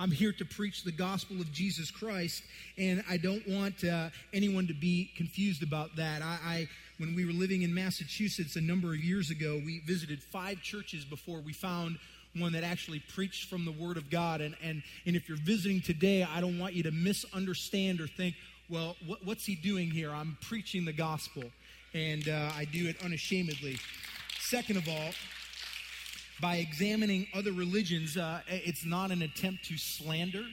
I'm 0.00 0.12
here 0.12 0.32
to 0.32 0.44
preach 0.44 0.84
the 0.84 0.92
gospel 0.92 1.40
of 1.40 1.50
Jesus 1.52 1.90
Christ, 1.90 2.44
and 2.76 3.02
I 3.10 3.16
don't 3.16 3.46
want 3.48 3.82
uh, 3.82 4.10
anyone 4.32 4.68
to 4.68 4.74
be 4.74 5.10
confused 5.16 5.64
about 5.64 5.96
that. 5.96 6.22
I, 6.22 6.38
I, 6.44 6.68
when 6.98 7.14
we 7.14 7.24
were 7.24 7.32
living 7.32 7.62
in 7.62 7.72
Massachusetts 7.72 8.56
a 8.56 8.60
number 8.60 8.88
of 8.88 8.96
years 8.96 9.30
ago, 9.30 9.60
we 9.64 9.80
visited 9.86 10.20
five 10.20 10.60
churches 10.62 11.04
before 11.04 11.40
we 11.40 11.52
found 11.52 11.96
one 12.36 12.52
that 12.52 12.64
actually 12.64 13.00
preached 13.14 13.48
from 13.48 13.64
the 13.64 13.72
Word 13.72 13.96
of 13.96 14.10
God. 14.10 14.40
And, 14.40 14.56
and, 14.62 14.82
and 15.06 15.14
if 15.16 15.28
you're 15.28 15.38
visiting 15.38 15.80
today, 15.80 16.24
I 16.24 16.40
don't 16.40 16.58
want 16.58 16.74
you 16.74 16.82
to 16.82 16.90
misunderstand 16.90 18.00
or 18.00 18.08
think, 18.08 18.34
well, 18.68 18.96
what, 19.06 19.24
what's 19.24 19.44
he 19.44 19.54
doing 19.54 19.90
here? 19.90 20.10
I'm 20.10 20.36
preaching 20.42 20.84
the 20.84 20.92
gospel, 20.92 21.44
and 21.94 22.28
uh, 22.28 22.50
I 22.54 22.64
do 22.64 22.88
it 22.88 22.96
unashamedly. 23.02 23.78
Second 24.40 24.76
of 24.76 24.88
all, 24.88 25.10
by 26.40 26.56
examining 26.56 27.28
other 27.32 27.52
religions, 27.52 28.16
uh, 28.16 28.40
it's 28.48 28.84
not 28.84 29.10
an 29.10 29.22
attempt 29.22 29.64
to 29.66 29.78
slander 29.78 30.44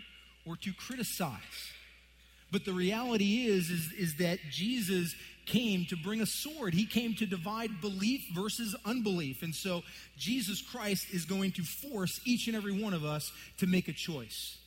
or 0.47 0.55
to 0.57 0.73
criticize. 0.73 1.71
But 2.51 2.65
the 2.65 2.73
reality 2.73 3.45
is, 3.47 3.69
is, 3.69 3.91
is 3.97 4.15
that 4.17 4.39
Jesus 4.49 5.15
came 5.45 5.85
to 5.85 5.95
bring 5.95 6.21
a 6.21 6.25
sword. 6.25 6.73
He 6.73 6.85
came 6.85 7.13
to 7.15 7.25
divide 7.25 7.81
belief 7.81 8.25
versus 8.33 8.75
unbelief. 8.85 9.43
And 9.43 9.53
so 9.53 9.83
Jesus 10.17 10.61
Christ 10.61 11.07
is 11.11 11.25
going 11.25 11.51
to 11.53 11.63
force 11.63 12.19
each 12.25 12.47
and 12.47 12.55
every 12.55 12.71
one 12.71 12.93
of 12.93 13.05
us 13.05 13.31
to 13.59 13.67
make 13.67 13.87
a 13.87 13.93
choice. 13.93 14.57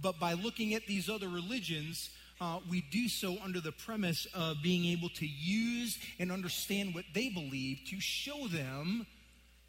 But 0.00 0.18
by 0.18 0.34
looking 0.34 0.74
at 0.74 0.86
these 0.86 1.08
other 1.08 1.28
religions, 1.28 2.10
uh, 2.40 2.58
we 2.70 2.82
do 2.90 3.08
so 3.08 3.36
under 3.42 3.60
the 3.60 3.72
premise 3.72 4.26
of 4.34 4.62
being 4.62 4.86
able 4.86 5.08
to 5.10 5.26
use 5.26 5.98
and 6.18 6.30
understand 6.30 6.94
what 6.94 7.04
they 7.14 7.28
believe 7.28 7.80
to 7.88 8.00
show 8.00 8.46
them 8.48 9.06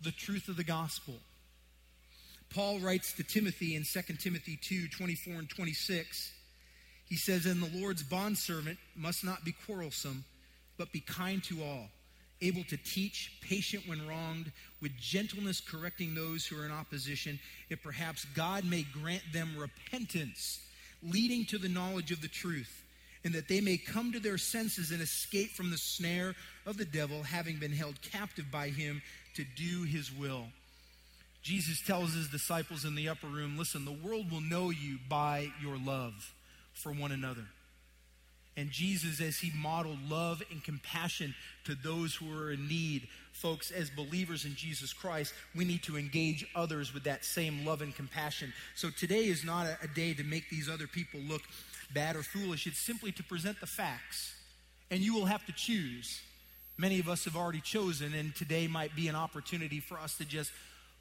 the 0.01 0.11
truth 0.11 0.49
of 0.49 0.57
the 0.57 0.63
gospel. 0.63 1.15
Paul 2.53 2.79
writes 2.79 3.13
to 3.13 3.23
Timothy 3.23 3.75
in 3.75 3.83
2 3.83 4.01
Timothy 4.13 4.57
2 4.61 4.87
24 4.89 5.33
and 5.33 5.49
26. 5.49 6.33
He 7.07 7.15
says, 7.15 7.45
And 7.45 7.61
the 7.61 7.79
Lord's 7.79 8.03
bondservant 8.03 8.77
must 8.95 9.23
not 9.23 9.45
be 9.45 9.55
quarrelsome, 9.65 10.25
but 10.77 10.91
be 10.91 10.99
kind 10.99 11.43
to 11.45 11.63
all, 11.63 11.87
able 12.41 12.63
to 12.65 12.77
teach, 12.77 13.31
patient 13.41 13.87
when 13.87 14.07
wronged, 14.07 14.51
with 14.81 14.97
gentleness 14.97 15.61
correcting 15.61 16.13
those 16.13 16.45
who 16.45 16.59
are 16.59 16.65
in 16.65 16.71
opposition, 16.71 17.39
if 17.69 17.81
perhaps 17.81 18.25
God 18.35 18.65
may 18.65 18.83
grant 18.83 19.23
them 19.31 19.57
repentance, 19.57 20.59
leading 21.01 21.45
to 21.45 21.57
the 21.57 21.69
knowledge 21.69 22.11
of 22.11 22.21
the 22.21 22.27
truth, 22.27 22.83
and 23.23 23.33
that 23.33 23.47
they 23.47 23.61
may 23.61 23.77
come 23.77 24.11
to 24.11 24.19
their 24.19 24.37
senses 24.37 24.91
and 24.91 25.01
escape 25.01 25.51
from 25.51 25.71
the 25.71 25.77
snare 25.77 26.35
of 26.65 26.77
the 26.77 26.85
devil, 26.85 27.23
having 27.23 27.57
been 27.57 27.71
held 27.71 28.01
captive 28.01 28.51
by 28.51 28.67
him 28.67 29.01
to 29.35 29.45
do 29.55 29.83
his 29.83 30.11
will. 30.11 30.45
Jesus 31.41 31.81
tells 31.81 32.13
his 32.13 32.27
disciples 32.27 32.83
in 32.83 32.95
the 32.95 33.07
upper 33.07 33.27
room 33.27 33.57
listen, 33.57 33.85
the 33.85 33.91
world 33.91 34.29
will 34.29 34.41
know 34.41 34.69
you 34.69 34.97
by 35.07 35.49
your 35.61 35.77
love 35.77 36.33
for 36.77 36.91
one 36.91 37.11
another. 37.11 37.45
And 38.55 38.71
Jesus, 38.71 39.21
as 39.21 39.37
he 39.37 39.51
modeled 39.55 39.99
love 40.09 40.41
and 40.49 40.63
compassion 40.63 41.35
to 41.65 41.75
those 41.75 42.15
who 42.15 42.35
are 42.35 42.51
in 42.51 42.67
need, 42.67 43.07
folks, 43.31 43.69
as 43.69 43.91
believers 43.91 44.45
in 44.45 44.55
Jesus 44.55 44.93
Christ, 44.93 45.33
we 45.55 45.63
need 45.63 45.83
to 45.83 45.95
engage 45.95 46.43
others 46.55 46.91
with 46.91 47.03
that 47.03 47.23
same 47.23 47.65
love 47.65 47.83
and 47.83 47.95
compassion. 47.95 48.51
So 48.75 48.89
today 48.89 49.25
is 49.25 49.45
not 49.45 49.67
a, 49.67 49.77
a 49.83 49.87
day 49.87 50.15
to 50.15 50.23
make 50.23 50.49
these 50.49 50.67
other 50.69 50.87
people 50.87 51.19
look 51.19 51.43
bad 51.93 52.15
or 52.15 52.23
foolish, 52.23 52.65
it's 52.67 52.79
simply 52.79 53.11
to 53.13 53.23
present 53.23 53.59
the 53.59 53.67
facts. 53.67 54.33
And 54.89 55.01
you 55.01 55.13
will 55.13 55.25
have 55.25 55.45
to 55.45 55.51
choose 55.51 56.21
Many 56.79 56.99
of 56.99 57.09
us 57.09 57.25
have 57.25 57.35
already 57.35 57.59
chosen, 57.59 58.13
and 58.13 58.35
today 58.35 58.67
might 58.67 58.95
be 58.95 59.07
an 59.07 59.15
opportunity 59.15 59.79
for 59.79 59.97
us 59.97 60.15
to 60.17 60.25
just 60.25 60.51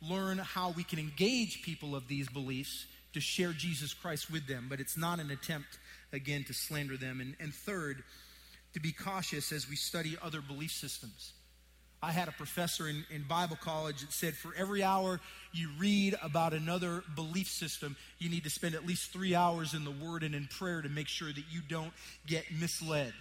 learn 0.01 0.39
how 0.39 0.71
we 0.71 0.83
can 0.83 0.99
engage 0.99 1.63
people 1.63 1.95
of 1.95 2.09
these 2.09 2.29
beliefs 2.31 2.87
to 3.17 3.21
share 3.21 3.53
Jesus 3.53 3.93
Christ 3.93 4.31
with 4.31 4.47
them. 4.47 4.67
But 4.69 4.79
it's 4.79 4.97
not 4.97 5.19
an 5.19 5.31
attempt, 5.31 5.79
again, 6.13 6.45
to 6.45 6.55
slander 6.55 6.97
them. 6.97 7.21
And, 7.21 7.35
and 7.41 7.53
third, 7.53 8.05
to 8.75 8.81
be 8.81 8.93
cautious 8.93 9.53
as 9.53 9.69
we 9.69 9.75
study 9.77 10.17
other 10.23 10.41
belief 10.41 10.71
systems. 10.71 11.33
I 12.03 12.13
had 12.13 12.29
a 12.29 12.33
professor 12.33 12.89
in, 12.89 13.05
in, 13.11 13.23
Bible 13.23 13.57
college 13.61 14.03
that 14.03 14.13
said 14.13 14.35
for 14.35 14.55
every 14.55 14.83
hour 14.83 15.19
you 15.53 15.71
read 15.79 16.15
about 16.23 16.53
another 16.53 17.03
belief 17.15 17.49
system, 17.49 17.97
you 18.19 18.29
need 18.29 18.45
to 18.45 18.51
spend 18.51 18.75
at 18.75 18.87
least 18.87 19.13
three 19.13 19.35
hours 19.35 19.73
in 19.73 19.85
the 19.85 19.91
Word 19.91 20.23
and 20.23 20.35
in 20.35 20.47
prayer 20.47 20.83
to 20.83 20.91
make 20.91 21.09
sure 21.09 21.33
that 21.33 21.45
you 21.51 21.63
don't 21.67 21.93
get 22.27 22.45
misled. 22.61 23.15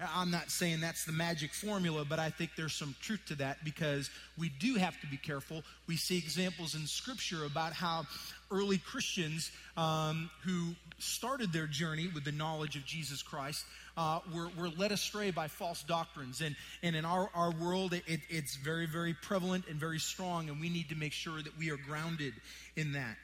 I'm 0.00 0.30
not 0.30 0.50
saying 0.50 0.80
that's 0.80 1.04
the 1.04 1.12
magic 1.12 1.52
formula, 1.54 2.04
but 2.04 2.18
I 2.18 2.28
think 2.28 2.50
there's 2.56 2.74
some 2.74 2.96
truth 3.00 3.20
to 3.28 3.36
that 3.36 3.64
because 3.64 4.10
we 4.36 4.48
do 4.48 4.74
have 4.74 5.00
to 5.00 5.06
be 5.06 5.16
careful. 5.16 5.62
We 5.86 5.96
see 5.96 6.18
examples 6.18 6.74
in 6.74 6.86
Scripture 6.86 7.44
about 7.44 7.72
how 7.72 8.04
early 8.50 8.78
Christians 8.78 9.52
um, 9.76 10.30
who 10.44 10.74
started 10.98 11.52
their 11.52 11.68
journey 11.68 12.10
with 12.12 12.24
the 12.24 12.32
knowledge 12.32 12.74
of 12.74 12.84
Jesus 12.84 13.22
Christ 13.22 13.64
uh, 13.96 14.18
were, 14.34 14.48
were, 14.58 14.68
led 14.70 14.90
astray 14.90 15.30
by 15.30 15.46
false 15.46 15.84
doctrines. 15.84 16.40
And, 16.40 16.56
and 16.82 16.96
in 16.96 17.04
our, 17.04 17.30
our 17.32 17.52
world, 17.52 17.92
it, 17.92 18.20
it's 18.28 18.56
very, 18.56 18.86
very 18.86 19.14
prevalent 19.14 19.66
and 19.68 19.76
very 19.76 20.00
strong, 20.00 20.48
and 20.48 20.60
we 20.60 20.68
need 20.68 20.88
to 20.88 20.96
make 20.96 21.12
sure 21.12 21.40
that 21.40 21.56
we 21.56 21.70
are 21.70 21.76
grounded 21.76 22.34
in 22.74 22.92
that. 22.94 23.16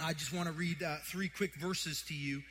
I 0.00 0.14
just 0.14 0.32
want 0.32 0.48
to 0.48 0.52
read 0.52 0.82
uh, 0.82 0.96
three 1.04 1.28
quick 1.28 1.54
verses 1.54 2.02
to 2.08 2.14
you 2.14 2.42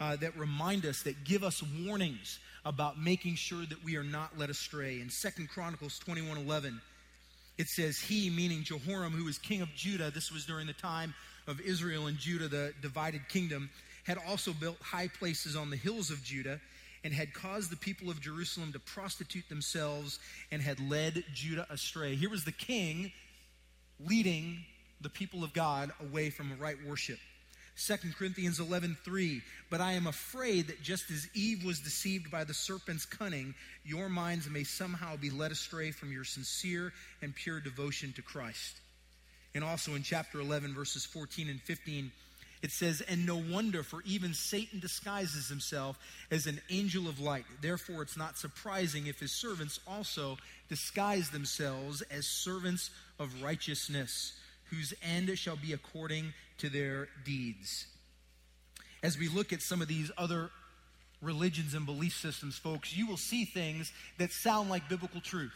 uh, 0.00 0.14
that 0.16 0.36
remind 0.36 0.86
us, 0.86 1.02
that 1.02 1.24
give 1.24 1.42
us 1.42 1.62
warnings 1.84 2.38
about 2.64 3.00
making 3.00 3.34
sure 3.34 3.64
that 3.66 3.84
we 3.84 3.96
are 3.96 4.04
not 4.04 4.38
led 4.38 4.50
astray. 4.50 5.00
In 5.00 5.10
Second 5.10 5.48
Chronicles 5.48 5.98
21 5.98 6.38
11, 6.38 6.80
it 7.58 7.68
says, 7.68 7.98
He, 7.98 8.30
meaning 8.30 8.62
Jehoram, 8.62 9.12
who 9.12 9.24
was 9.24 9.38
king 9.38 9.62
of 9.62 9.68
Judah, 9.74 10.10
this 10.10 10.30
was 10.30 10.46
during 10.46 10.66
the 10.66 10.72
time 10.72 11.14
of 11.46 11.60
Israel 11.60 12.06
and 12.06 12.18
Judah, 12.18 12.48
the 12.48 12.72
divided 12.82 13.28
kingdom, 13.28 13.70
had 14.04 14.18
also 14.28 14.52
built 14.52 14.76
high 14.80 15.08
places 15.08 15.56
on 15.56 15.70
the 15.70 15.76
hills 15.76 16.10
of 16.10 16.22
Judah 16.22 16.60
and 17.04 17.12
had 17.12 17.32
caused 17.32 17.70
the 17.70 17.76
people 17.76 18.10
of 18.10 18.20
Jerusalem 18.20 18.72
to 18.72 18.78
prostitute 18.78 19.48
themselves 19.48 20.18
and 20.50 20.60
had 20.62 20.80
led 20.80 21.24
Judah 21.32 21.66
astray. 21.70 22.14
Here 22.14 22.30
was 22.30 22.44
the 22.44 22.52
king 22.52 23.12
leading 24.00 24.64
the 25.00 25.08
people 25.08 25.44
of 25.44 25.52
God 25.52 25.92
away 26.00 26.30
from 26.30 26.58
right 26.58 26.76
worship. 26.86 27.18
2 27.78 27.96
Corinthians 28.18 28.58
11:3 28.58 29.42
But 29.70 29.80
I 29.80 29.92
am 29.92 30.06
afraid 30.06 30.66
that 30.66 30.82
just 30.82 31.10
as 31.10 31.28
Eve 31.32 31.64
was 31.64 31.78
deceived 31.80 32.30
by 32.30 32.44
the 32.44 32.54
serpent's 32.54 33.06
cunning 33.06 33.54
your 33.84 34.08
minds 34.08 34.48
may 34.48 34.64
somehow 34.64 35.16
be 35.16 35.30
led 35.30 35.52
astray 35.52 35.92
from 35.92 36.12
your 36.12 36.24
sincere 36.24 36.92
and 37.22 37.34
pure 37.34 37.60
devotion 37.60 38.12
to 38.14 38.22
Christ. 38.22 38.80
And 39.54 39.62
also 39.62 39.94
in 39.94 40.02
chapter 40.02 40.40
11 40.40 40.74
verses 40.74 41.04
14 41.04 41.48
and 41.48 41.60
15 41.62 42.10
it 42.60 42.72
says, 42.72 43.00
And 43.02 43.24
no 43.24 43.36
wonder, 43.36 43.84
for 43.84 44.02
even 44.04 44.34
Satan 44.34 44.80
disguises 44.80 45.48
himself 45.48 45.96
as 46.30 46.48
an 46.48 46.60
angel 46.70 47.08
of 47.08 47.20
light. 47.20 47.44
Therefore, 47.60 48.02
it's 48.02 48.16
not 48.16 48.36
surprising 48.36 49.06
if 49.06 49.20
his 49.20 49.30
servants 49.30 49.78
also 49.86 50.38
disguise 50.68 51.30
themselves 51.30 52.02
as 52.02 52.26
servants 52.26 52.90
of 53.20 53.42
righteousness 53.42 54.32
whose 54.70 54.94
end 55.02 55.36
shall 55.38 55.56
be 55.56 55.72
according 55.72 56.32
to 56.58 56.68
their 56.68 57.08
deeds. 57.24 57.86
As 59.02 59.18
we 59.18 59.28
look 59.28 59.52
at 59.52 59.62
some 59.62 59.80
of 59.80 59.88
these 59.88 60.10
other 60.18 60.50
religions 61.22 61.74
and 61.74 61.86
belief 61.86 62.16
systems, 62.16 62.56
folks, 62.56 62.96
you 62.96 63.06
will 63.06 63.16
see 63.16 63.44
things 63.44 63.92
that 64.18 64.32
sound 64.32 64.70
like 64.70 64.88
biblical 64.88 65.20
truth. 65.20 65.54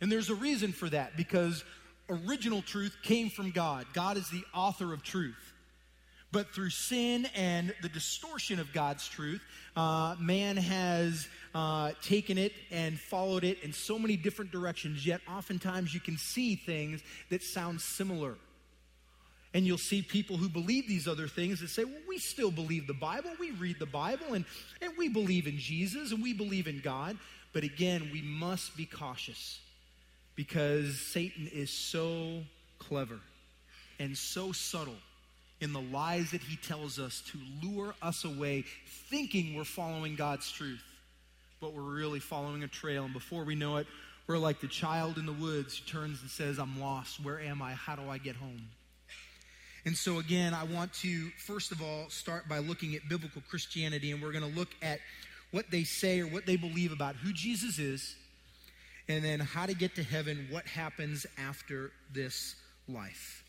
And 0.00 0.10
there's 0.10 0.30
a 0.30 0.34
reason 0.34 0.72
for 0.72 0.88
that 0.88 1.16
because 1.16 1.64
original 2.08 2.62
truth 2.62 2.96
came 3.02 3.30
from 3.30 3.50
God. 3.50 3.86
God 3.92 4.16
is 4.16 4.28
the 4.30 4.42
author 4.54 4.92
of 4.92 5.02
truth. 5.02 5.52
But 6.32 6.54
through 6.54 6.70
sin 6.70 7.26
and 7.34 7.74
the 7.82 7.88
distortion 7.88 8.60
of 8.60 8.72
God's 8.72 9.06
truth, 9.08 9.42
uh, 9.76 10.14
man 10.20 10.56
has 10.56 11.28
uh, 11.54 11.92
taken 12.02 12.38
it 12.38 12.52
and 12.70 12.98
followed 12.98 13.44
it 13.44 13.62
in 13.62 13.72
so 13.72 13.98
many 13.98 14.16
different 14.16 14.50
directions, 14.50 15.04
yet 15.06 15.20
oftentimes 15.28 15.92
you 15.92 16.00
can 16.00 16.16
see 16.16 16.56
things 16.56 17.02
that 17.30 17.42
sound 17.42 17.80
similar. 17.80 18.36
And 19.52 19.66
you'll 19.66 19.78
see 19.78 20.00
people 20.00 20.36
who 20.36 20.48
believe 20.48 20.86
these 20.86 21.08
other 21.08 21.26
things 21.26 21.60
that 21.60 21.70
say, 21.70 21.84
well, 21.84 21.94
we 22.08 22.18
still 22.18 22.52
believe 22.52 22.86
the 22.86 22.94
Bible. 22.94 23.30
We 23.40 23.50
read 23.50 23.80
the 23.80 23.86
Bible 23.86 24.34
and, 24.34 24.44
and 24.80 24.92
we 24.96 25.08
believe 25.08 25.48
in 25.48 25.58
Jesus 25.58 26.12
and 26.12 26.22
we 26.22 26.32
believe 26.32 26.68
in 26.68 26.80
God. 26.80 27.18
But 27.52 27.64
again, 27.64 28.10
we 28.12 28.22
must 28.22 28.76
be 28.76 28.86
cautious 28.86 29.58
because 30.36 31.00
Satan 31.00 31.48
is 31.52 31.70
so 31.70 32.42
clever 32.78 33.18
and 33.98 34.16
so 34.16 34.52
subtle 34.52 34.96
in 35.60 35.72
the 35.72 35.80
lies 35.80 36.30
that 36.30 36.40
he 36.42 36.56
tells 36.56 36.98
us 36.98 37.22
to 37.32 37.38
lure 37.62 37.94
us 38.00 38.24
away, 38.24 38.64
thinking 39.10 39.54
we're 39.54 39.64
following 39.64 40.16
God's 40.16 40.50
truth, 40.50 40.82
but 41.60 41.74
we're 41.74 41.82
really 41.82 42.20
following 42.20 42.62
a 42.62 42.68
trail. 42.68 43.04
And 43.04 43.12
before 43.12 43.44
we 43.44 43.54
know 43.54 43.76
it, 43.76 43.86
we're 44.26 44.38
like 44.38 44.60
the 44.60 44.68
child 44.68 45.18
in 45.18 45.26
the 45.26 45.32
woods 45.32 45.78
who 45.78 45.84
turns 45.86 46.20
and 46.20 46.30
says, 46.30 46.58
I'm 46.58 46.80
lost. 46.80 47.22
Where 47.22 47.40
am 47.40 47.60
I? 47.60 47.72
How 47.72 47.96
do 47.96 48.08
I 48.08 48.18
get 48.18 48.36
home? 48.36 48.68
And 49.84 49.96
so, 49.96 50.18
again, 50.18 50.52
I 50.52 50.64
want 50.64 50.92
to, 50.94 51.30
first 51.38 51.72
of 51.72 51.82
all, 51.82 52.08
start 52.10 52.48
by 52.48 52.58
looking 52.58 52.94
at 52.94 53.08
biblical 53.08 53.42
Christianity, 53.48 54.12
and 54.12 54.22
we're 54.22 54.32
going 54.32 54.48
to 54.48 54.58
look 54.58 54.68
at 54.82 55.00
what 55.52 55.70
they 55.70 55.84
say 55.84 56.20
or 56.20 56.26
what 56.26 56.46
they 56.46 56.56
believe 56.56 56.92
about 56.92 57.16
who 57.16 57.32
Jesus 57.32 57.78
is, 57.78 58.14
and 59.08 59.24
then 59.24 59.40
how 59.40 59.66
to 59.66 59.74
get 59.74 59.94
to 59.96 60.02
heaven, 60.02 60.46
what 60.50 60.66
happens 60.66 61.26
after 61.38 61.92
this 62.12 62.56
life. 62.88 63.42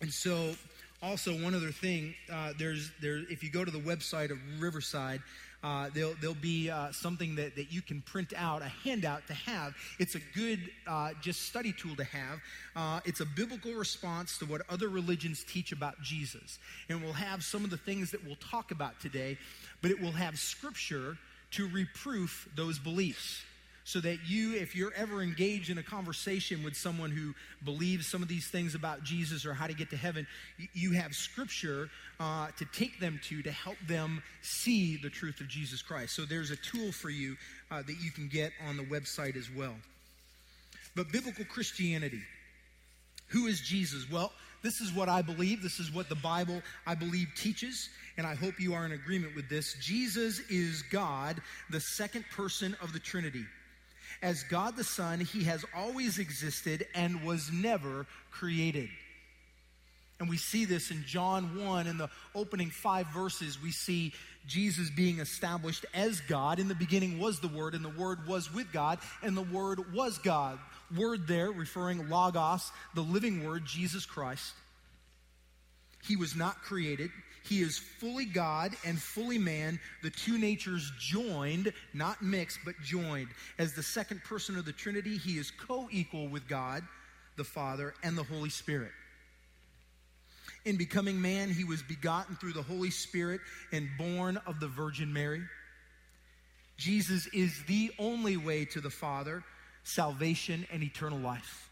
And 0.00 0.12
so, 0.12 0.54
also, 1.02 1.32
one 1.32 1.54
other 1.54 1.72
thing, 1.72 2.14
uh, 2.32 2.52
there's 2.58 2.90
there. 3.02 3.18
If 3.30 3.42
you 3.42 3.50
go 3.50 3.64
to 3.64 3.70
the 3.70 3.80
website 3.80 4.30
of 4.30 4.38
Riverside, 4.60 5.20
uh, 5.62 5.90
there'll, 5.94 6.14
there'll 6.20 6.34
be 6.34 6.70
uh, 6.70 6.90
something 6.92 7.34
that, 7.36 7.56
that 7.56 7.72
you 7.72 7.82
can 7.82 8.00
print 8.02 8.32
out, 8.36 8.62
a 8.62 8.68
handout 8.84 9.26
to 9.26 9.34
have. 9.34 9.74
It's 9.98 10.14
a 10.14 10.20
good 10.34 10.60
uh, 10.86 11.10
just 11.20 11.42
study 11.42 11.72
tool 11.72 11.96
to 11.96 12.04
have. 12.04 12.38
Uh, 12.74 13.00
it's 13.04 13.20
a 13.20 13.26
biblical 13.26 13.74
response 13.74 14.38
to 14.38 14.46
what 14.46 14.62
other 14.70 14.88
religions 14.88 15.44
teach 15.44 15.72
about 15.72 16.00
Jesus. 16.00 16.58
And 16.88 17.02
we'll 17.02 17.12
have 17.12 17.44
some 17.44 17.64
of 17.64 17.70
the 17.70 17.76
things 17.76 18.10
that 18.12 18.24
we'll 18.24 18.36
talk 18.36 18.70
about 18.70 19.00
today, 19.00 19.36
but 19.82 19.90
it 19.90 20.00
will 20.00 20.12
have 20.12 20.38
scripture 20.38 21.18
to 21.52 21.68
reproof 21.68 22.48
those 22.56 22.78
beliefs 22.78 23.42
so 23.90 23.98
that 23.98 24.18
you, 24.24 24.54
if 24.54 24.76
you're 24.76 24.92
ever 24.94 25.20
engaged 25.20 25.68
in 25.68 25.78
a 25.78 25.82
conversation 25.82 26.62
with 26.62 26.76
someone 26.76 27.10
who 27.10 27.34
believes 27.64 28.06
some 28.06 28.22
of 28.22 28.28
these 28.28 28.46
things 28.46 28.76
about 28.76 29.02
Jesus 29.02 29.44
or 29.44 29.52
how 29.52 29.66
to 29.66 29.74
get 29.74 29.90
to 29.90 29.96
heaven, 29.96 30.28
you 30.74 30.92
have 30.92 31.12
scripture 31.12 31.90
uh, 32.20 32.46
to 32.56 32.64
take 32.66 33.00
them 33.00 33.18
to 33.24 33.42
to 33.42 33.50
help 33.50 33.76
them 33.88 34.22
see 34.42 34.96
the 34.96 35.10
truth 35.10 35.40
of 35.40 35.48
Jesus 35.48 35.82
Christ. 35.82 36.14
So 36.14 36.24
there's 36.24 36.52
a 36.52 36.56
tool 36.56 36.92
for 36.92 37.10
you 37.10 37.36
uh, 37.72 37.82
that 37.82 37.96
you 38.00 38.12
can 38.12 38.28
get 38.28 38.52
on 38.68 38.76
the 38.76 38.84
website 38.84 39.36
as 39.36 39.50
well. 39.50 39.74
But 40.94 41.10
biblical 41.10 41.44
Christianity, 41.44 42.22
who 43.26 43.48
is 43.48 43.60
Jesus? 43.60 44.08
Well, 44.08 44.30
this 44.62 44.80
is 44.80 44.92
what 44.92 45.08
I 45.08 45.20
believe. 45.20 45.64
This 45.64 45.80
is 45.80 45.90
what 45.90 46.08
the 46.08 46.14
Bible, 46.14 46.62
I 46.86 46.94
believe, 46.94 47.26
teaches. 47.34 47.88
And 48.16 48.24
I 48.24 48.36
hope 48.36 48.60
you 48.60 48.72
are 48.72 48.86
in 48.86 48.92
agreement 48.92 49.34
with 49.34 49.48
this. 49.48 49.74
Jesus 49.80 50.38
is 50.48 50.82
God, 50.92 51.42
the 51.70 51.80
second 51.80 52.24
person 52.30 52.76
of 52.80 52.92
the 52.92 53.00
Trinity. 53.00 53.46
As 54.22 54.42
God 54.44 54.76
the 54.76 54.84
Son, 54.84 55.20
he 55.20 55.44
has 55.44 55.64
always 55.74 56.18
existed 56.18 56.86
and 56.94 57.24
was 57.24 57.50
never 57.52 58.06
created. 58.30 58.88
And 60.18 60.28
we 60.28 60.36
see 60.36 60.66
this 60.66 60.90
in 60.90 61.02
John 61.06 61.64
1, 61.64 61.86
in 61.86 61.96
the 61.96 62.10
opening 62.34 62.68
five 62.68 63.06
verses, 63.06 63.60
we 63.60 63.70
see 63.72 64.12
Jesus 64.46 64.90
being 64.90 65.18
established 65.18 65.86
as 65.94 66.20
God. 66.20 66.58
In 66.58 66.68
the 66.68 66.74
beginning 66.74 67.18
was 67.18 67.40
the 67.40 67.48
Word, 67.48 67.74
and 67.74 67.82
the 67.82 67.88
Word 67.88 68.26
was 68.26 68.52
with 68.52 68.70
God, 68.70 68.98
and 69.22 69.34
the 69.34 69.42
Word 69.42 69.94
was 69.94 70.18
God. 70.18 70.58
Word 70.94 71.26
there 71.26 71.50
referring 71.50 72.10
Logos, 72.10 72.70
the 72.94 73.00
living 73.00 73.46
Word, 73.46 73.64
Jesus 73.64 74.04
Christ. 74.04 74.52
He 76.06 76.16
was 76.16 76.36
not 76.36 76.60
created, 76.62 77.10
he 77.50 77.62
is 77.62 77.78
fully 77.78 78.26
God 78.26 78.76
and 78.86 78.96
fully 78.96 79.36
man, 79.36 79.80
the 80.04 80.10
two 80.10 80.38
natures 80.38 80.92
joined, 81.00 81.72
not 81.92 82.22
mixed, 82.22 82.60
but 82.64 82.76
joined. 82.80 83.26
As 83.58 83.72
the 83.72 83.82
second 83.82 84.22
person 84.22 84.56
of 84.56 84.64
the 84.64 84.72
Trinity, 84.72 85.16
he 85.16 85.36
is 85.36 85.50
co 85.50 85.88
equal 85.90 86.28
with 86.28 86.46
God, 86.46 86.84
the 87.36 87.42
Father, 87.42 87.92
and 88.04 88.16
the 88.16 88.22
Holy 88.22 88.50
Spirit. 88.50 88.92
In 90.64 90.76
becoming 90.76 91.20
man, 91.20 91.50
he 91.50 91.64
was 91.64 91.82
begotten 91.82 92.36
through 92.36 92.52
the 92.52 92.62
Holy 92.62 92.90
Spirit 92.90 93.40
and 93.72 93.88
born 93.98 94.36
of 94.46 94.60
the 94.60 94.68
Virgin 94.68 95.12
Mary. 95.12 95.42
Jesus 96.76 97.26
is 97.28 97.64
the 97.66 97.90
only 97.98 98.36
way 98.36 98.64
to 98.66 98.80
the 98.80 98.90
Father, 98.90 99.42
salvation, 99.82 100.68
and 100.70 100.84
eternal 100.84 101.18
life. 101.18 101.69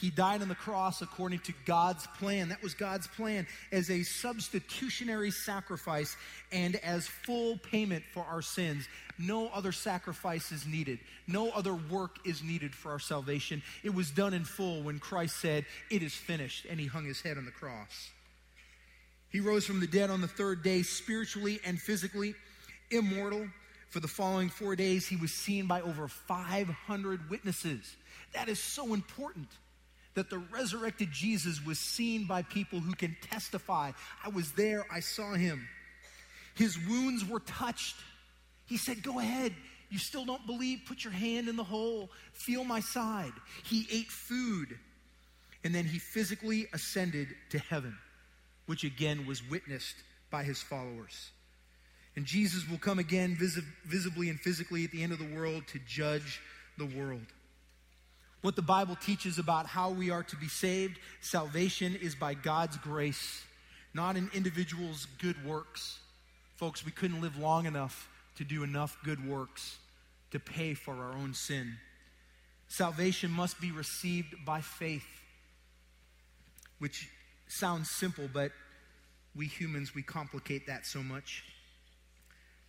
He 0.00 0.10
died 0.10 0.42
on 0.42 0.48
the 0.48 0.54
cross 0.54 1.02
according 1.02 1.40
to 1.40 1.52
God's 1.66 2.06
plan. 2.18 2.50
That 2.50 2.62
was 2.62 2.72
God's 2.72 3.08
plan 3.08 3.48
as 3.72 3.90
a 3.90 4.04
substitutionary 4.04 5.32
sacrifice 5.32 6.16
and 6.52 6.76
as 6.76 7.08
full 7.08 7.58
payment 7.58 8.04
for 8.12 8.24
our 8.24 8.40
sins. 8.40 8.88
No 9.18 9.48
other 9.48 9.72
sacrifice 9.72 10.52
is 10.52 10.66
needed. 10.66 11.00
No 11.26 11.50
other 11.50 11.74
work 11.74 12.18
is 12.24 12.44
needed 12.44 12.76
for 12.76 12.92
our 12.92 13.00
salvation. 13.00 13.60
It 13.82 13.92
was 13.92 14.12
done 14.12 14.34
in 14.34 14.44
full 14.44 14.82
when 14.82 15.00
Christ 15.00 15.40
said, 15.40 15.66
It 15.90 16.04
is 16.04 16.14
finished, 16.14 16.66
and 16.70 16.78
he 16.78 16.86
hung 16.86 17.04
his 17.04 17.20
head 17.20 17.36
on 17.36 17.44
the 17.44 17.50
cross. 17.50 18.10
He 19.30 19.40
rose 19.40 19.66
from 19.66 19.80
the 19.80 19.88
dead 19.88 20.10
on 20.10 20.20
the 20.20 20.28
third 20.28 20.62
day, 20.62 20.82
spiritually 20.82 21.58
and 21.64 21.78
physically, 21.80 22.36
immortal. 22.90 23.48
For 23.90 24.00
the 24.00 24.08
following 24.08 24.48
four 24.48 24.76
days, 24.76 25.08
he 25.08 25.16
was 25.16 25.32
seen 25.32 25.66
by 25.66 25.80
over 25.80 26.06
500 26.06 27.30
witnesses. 27.30 27.96
That 28.34 28.48
is 28.48 28.60
so 28.60 28.94
important 28.94 29.48
that 30.14 30.30
the 30.30 30.38
resurrected 30.38 31.10
Jesus 31.12 31.64
was 31.64 31.78
seen 31.78 32.26
by 32.26 32.42
people 32.42 32.80
who 32.80 32.94
can 32.94 33.16
testify. 33.30 33.92
I 34.24 34.28
was 34.30 34.52
there, 34.52 34.84
I 34.90 35.00
saw 35.00 35.34
him. 35.34 35.68
His 36.54 36.78
wounds 36.88 37.24
were 37.24 37.40
touched. 37.40 37.96
He 38.66 38.76
said, 38.76 39.02
Go 39.02 39.18
ahead. 39.18 39.54
You 39.90 39.98
still 39.98 40.26
don't 40.26 40.44
believe? 40.46 40.80
Put 40.86 41.04
your 41.04 41.12
hand 41.12 41.48
in 41.48 41.56
the 41.56 41.64
hole. 41.64 42.10
Feel 42.32 42.64
my 42.64 42.80
side. 42.80 43.32
He 43.64 43.86
ate 43.90 44.10
food. 44.10 44.78
And 45.64 45.74
then 45.74 45.84
he 45.84 45.98
physically 45.98 46.66
ascended 46.72 47.28
to 47.50 47.58
heaven, 47.58 47.96
which 48.66 48.84
again 48.84 49.26
was 49.26 49.42
witnessed 49.48 49.96
by 50.30 50.42
his 50.42 50.60
followers. 50.60 51.30
And 52.16 52.26
Jesus 52.26 52.68
will 52.68 52.78
come 52.78 52.98
again 52.98 53.36
vis- 53.38 53.60
visibly 53.84 54.28
and 54.28 54.38
physically 54.38 54.84
at 54.84 54.90
the 54.90 55.02
end 55.02 55.12
of 55.12 55.18
the 55.18 55.36
world 55.36 55.62
to 55.68 55.78
judge 55.86 56.40
the 56.76 56.86
world 56.86 57.26
what 58.42 58.56
the 58.56 58.62
Bible 58.62 58.96
teaches 58.96 59.38
about 59.38 59.66
how 59.66 59.90
we 59.90 60.10
are 60.10 60.22
to 60.22 60.36
be 60.36 60.48
saved. 60.48 60.98
Salvation 61.20 61.96
is 61.96 62.14
by 62.14 62.34
God's 62.34 62.76
grace, 62.78 63.42
not 63.94 64.16
an 64.16 64.30
individuals' 64.34 65.06
good 65.20 65.44
works. 65.44 65.98
Folks, 66.56 66.84
we 66.84 66.92
couldn't 66.92 67.20
live 67.20 67.36
long 67.36 67.66
enough 67.66 68.08
to 68.36 68.44
do 68.44 68.62
enough 68.62 68.96
good 69.04 69.28
works 69.28 69.78
to 70.30 70.38
pay 70.38 70.74
for 70.74 70.94
our 70.94 71.12
own 71.12 71.34
sin. 71.34 71.76
Salvation 72.68 73.30
must 73.30 73.60
be 73.60 73.72
received 73.72 74.44
by 74.44 74.60
faith, 74.60 75.06
which 76.78 77.08
sounds 77.48 77.90
simple, 77.90 78.28
but 78.32 78.52
we 79.34 79.46
humans, 79.46 79.94
we 79.94 80.02
complicate 80.02 80.66
that 80.66 80.86
so 80.86 81.02
much. 81.02 81.44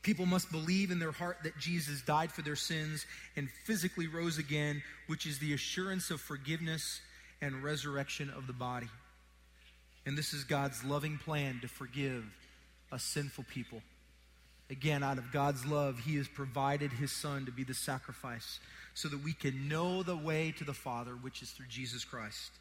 People 0.02 0.26
must 0.26 0.52
believe 0.52 0.92
in 0.92 1.00
their 1.00 1.12
heart 1.12 1.40
that 1.44 1.58
Jesus 1.58 2.02
died 2.02 2.32
for 2.32 2.42
their 2.42 2.56
sins 2.56 3.06
and 3.36 3.50
physically 3.66 4.08
rose 4.08 4.38
again, 4.38 4.82
which 5.08 5.26
is 5.26 5.40
the 5.40 5.54
assurance 5.54 6.10
of 6.10 6.22
forgiveness 6.22 7.02
and 7.42 7.64
resurrection 7.64 8.30
of 8.36 8.48
the 8.48 8.54
body. 8.54 8.88
And 10.06 10.18
this 10.18 10.34
is 10.34 10.44
God's 10.46 10.84
loving 10.84 11.18
plan 11.18 11.60
to 11.62 11.68
forgive 11.68 12.24
a 12.92 13.00
sinful 13.00 13.46
people. 13.50 13.82
Again, 14.70 15.04
out 15.04 15.18
of 15.18 15.32
God's 15.32 15.66
love, 15.66 16.00
He 16.00 16.16
has 16.16 16.28
provided 16.28 16.92
His 16.92 17.12
Son 17.12 17.46
to 17.46 17.52
be 17.52 17.64
the 17.64 17.74
sacrifice 17.74 18.60
so 18.94 19.10
that 19.10 19.24
we 19.24 19.34
can 19.34 19.68
know 19.68 20.04
the 20.04 20.16
way 20.16 20.54
to 20.58 20.64
the 20.64 20.74
Father, 20.74 21.12
which 21.12 21.42
is 21.42 21.50
through 21.52 21.68
Jesus 21.68 22.06
Christ. 22.06 22.52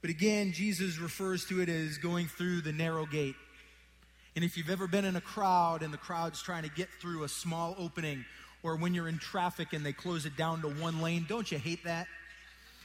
But 0.00 0.10
again, 0.10 0.52
Jesus 0.52 0.98
refers 0.98 1.44
to 1.46 1.62
it 1.62 1.68
as 1.68 1.98
going 1.98 2.26
through 2.26 2.60
the 2.60 2.72
narrow 2.72 3.06
gate. 3.06 3.36
And 4.34 4.44
if 4.44 4.56
you've 4.56 4.70
ever 4.70 4.86
been 4.86 5.04
in 5.04 5.16
a 5.16 5.20
crowd 5.20 5.82
and 5.82 5.92
the 5.92 5.98
crowd's 5.98 6.42
trying 6.42 6.62
to 6.62 6.70
get 6.70 6.88
through 7.00 7.24
a 7.24 7.28
small 7.28 7.74
opening, 7.78 8.24
or 8.62 8.76
when 8.76 8.94
you're 8.94 9.08
in 9.08 9.18
traffic 9.18 9.72
and 9.72 9.84
they 9.84 9.92
close 9.92 10.24
it 10.24 10.36
down 10.36 10.62
to 10.62 10.68
one 10.68 11.02
lane, 11.02 11.26
don't 11.28 11.50
you 11.50 11.58
hate 11.58 11.84
that? 11.84 12.06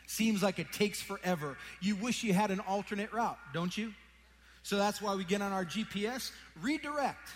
Seems 0.08 0.42
like 0.42 0.60
it 0.60 0.72
takes 0.72 1.02
forever. 1.02 1.58
You 1.82 1.96
wish 1.96 2.24
you 2.24 2.34
had 2.34 2.52
an 2.52 2.60
alternate 2.62 3.14
route, 3.14 3.38
don't 3.54 3.78
you? 3.78 3.94
So 4.64 4.78
that's 4.78 5.02
why 5.02 5.16
we 5.16 5.24
get 5.24 5.42
on 5.42 5.54
our 5.54 5.66
GPS, 5.66 6.32
redirect. 6.62 7.30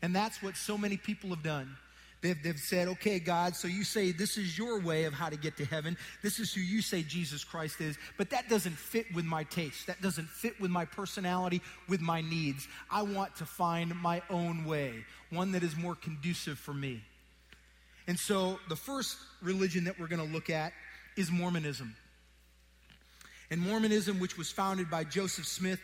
And 0.00 0.14
that's 0.14 0.42
what 0.42 0.56
so 0.56 0.78
many 0.78 0.96
people 0.96 1.30
have 1.30 1.42
done. 1.42 1.76
They've, 2.20 2.42
they've 2.42 2.58
said, 2.58 2.88
okay, 2.88 3.20
God, 3.20 3.54
so 3.54 3.68
you 3.68 3.84
say 3.84 4.10
this 4.10 4.36
is 4.36 4.58
your 4.58 4.80
way 4.80 5.04
of 5.04 5.12
how 5.12 5.28
to 5.28 5.36
get 5.36 5.56
to 5.58 5.64
heaven. 5.64 5.96
This 6.22 6.40
is 6.40 6.52
who 6.52 6.60
you 6.60 6.82
say 6.82 7.02
Jesus 7.02 7.44
Christ 7.44 7.80
is. 7.80 7.96
But 8.16 8.30
that 8.30 8.48
doesn't 8.48 8.76
fit 8.76 9.06
with 9.14 9.24
my 9.24 9.44
taste. 9.44 9.86
That 9.86 10.02
doesn't 10.02 10.28
fit 10.28 10.60
with 10.60 10.70
my 10.70 10.84
personality, 10.84 11.62
with 11.88 12.00
my 12.00 12.20
needs. 12.20 12.66
I 12.90 13.02
want 13.02 13.36
to 13.36 13.46
find 13.46 13.94
my 13.94 14.22
own 14.30 14.64
way, 14.64 15.04
one 15.30 15.52
that 15.52 15.62
is 15.62 15.76
more 15.76 15.94
conducive 15.94 16.58
for 16.58 16.74
me. 16.74 17.02
And 18.08 18.18
so 18.18 18.58
the 18.68 18.76
first 18.76 19.16
religion 19.40 19.84
that 19.84 20.00
we're 20.00 20.08
going 20.08 20.26
to 20.26 20.32
look 20.32 20.50
at 20.50 20.72
is 21.16 21.30
Mormonism. 21.30 21.94
And 23.50 23.60
Mormonism, 23.60 24.18
which 24.18 24.36
was 24.36 24.50
founded 24.50 24.90
by 24.90 25.04
Joseph 25.04 25.46
Smith 25.46 25.80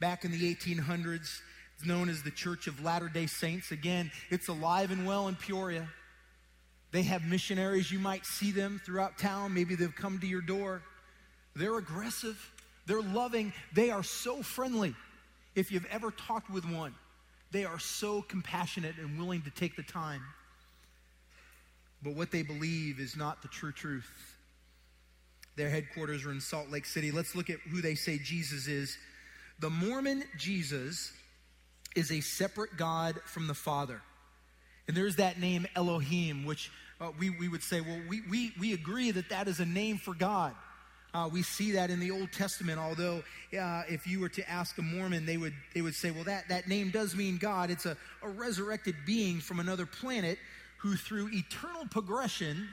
back 0.00 0.24
in 0.24 0.32
the 0.32 0.54
1800s, 0.54 1.40
is 1.78 1.86
known 1.86 2.08
as 2.08 2.22
the 2.22 2.30
Church 2.30 2.66
of 2.66 2.82
Latter 2.82 3.08
day 3.08 3.26
Saints. 3.26 3.70
Again, 3.70 4.10
it's 4.30 4.48
alive 4.48 4.90
and 4.90 5.06
well 5.06 5.28
in 5.28 5.34
Peoria. 5.34 5.88
They 6.92 7.02
have 7.02 7.24
missionaries. 7.24 7.90
You 7.90 7.98
might 7.98 8.24
see 8.24 8.52
them 8.52 8.80
throughout 8.84 9.18
town. 9.18 9.52
Maybe 9.54 9.74
they've 9.74 9.94
come 9.94 10.18
to 10.20 10.26
your 10.26 10.40
door. 10.40 10.82
They're 11.56 11.78
aggressive, 11.78 12.52
they're 12.86 13.00
loving, 13.00 13.52
they 13.72 13.90
are 13.90 14.02
so 14.02 14.42
friendly. 14.42 14.94
If 15.54 15.72
you've 15.72 15.86
ever 15.86 16.10
talked 16.10 16.50
with 16.50 16.66
one, 16.66 16.94
they 17.50 17.64
are 17.64 17.78
so 17.78 18.20
compassionate 18.20 18.96
and 18.98 19.18
willing 19.18 19.40
to 19.42 19.50
take 19.50 19.74
the 19.74 19.82
time. 19.82 20.20
But 22.02 22.14
what 22.14 22.30
they 22.30 22.42
believe 22.42 23.00
is 23.00 23.16
not 23.16 23.40
the 23.40 23.48
true 23.48 23.72
truth. 23.72 24.10
Their 25.56 25.70
headquarters 25.70 26.26
are 26.26 26.30
in 26.30 26.42
Salt 26.42 26.68
Lake 26.68 26.84
City. 26.84 27.10
Let's 27.10 27.34
look 27.34 27.48
at 27.48 27.58
who 27.70 27.80
they 27.80 27.94
say 27.94 28.18
Jesus 28.18 28.66
is. 28.66 28.98
The 29.58 29.70
Mormon 29.70 30.22
Jesus 30.36 31.10
is 31.96 32.12
a 32.12 32.20
separate 32.20 32.76
God 32.76 33.20
from 33.24 33.46
the 33.46 33.54
Father. 33.54 34.00
And 34.86 34.96
there's 34.96 35.16
that 35.16 35.40
name 35.40 35.66
Elohim, 35.74 36.44
which 36.44 36.70
uh, 37.00 37.10
we, 37.18 37.30
we 37.30 37.48
would 37.48 37.62
say, 37.62 37.80
well, 37.80 38.00
we, 38.08 38.22
we, 38.30 38.52
we 38.60 38.72
agree 38.72 39.10
that 39.10 39.28
that 39.30 39.48
is 39.48 39.58
a 39.58 39.66
name 39.66 39.98
for 39.98 40.14
God. 40.14 40.54
Uh, 41.12 41.28
we 41.32 41.42
see 41.42 41.72
that 41.72 41.90
in 41.90 41.98
the 41.98 42.10
Old 42.10 42.30
Testament, 42.30 42.78
although 42.78 43.22
uh, 43.58 43.82
if 43.88 44.06
you 44.06 44.20
were 44.20 44.28
to 44.28 44.48
ask 44.50 44.76
a 44.78 44.82
Mormon, 44.82 45.24
they 45.24 45.38
would, 45.38 45.54
they 45.74 45.80
would 45.80 45.94
say, 45.94 46.10
well, 46.10 46.24
that, 46.24 46.48
that 46.50 46.68
name 46.68 46.90
does 46.90 47.16
mean 47.16 47.38
God. 47.38 47.70
It's 47.70 47.86
a, 47.86 47.96
a 48.22 48.28
resurrected 48.28 48.94
being 49.06 49.40
from 49.40 49.58
another 49.58 49.86
planet 49.86 50.38
who, 50.78 50.94
through 50.94 51.30
eternal 51.32 51.86
progression, 51.90 52.68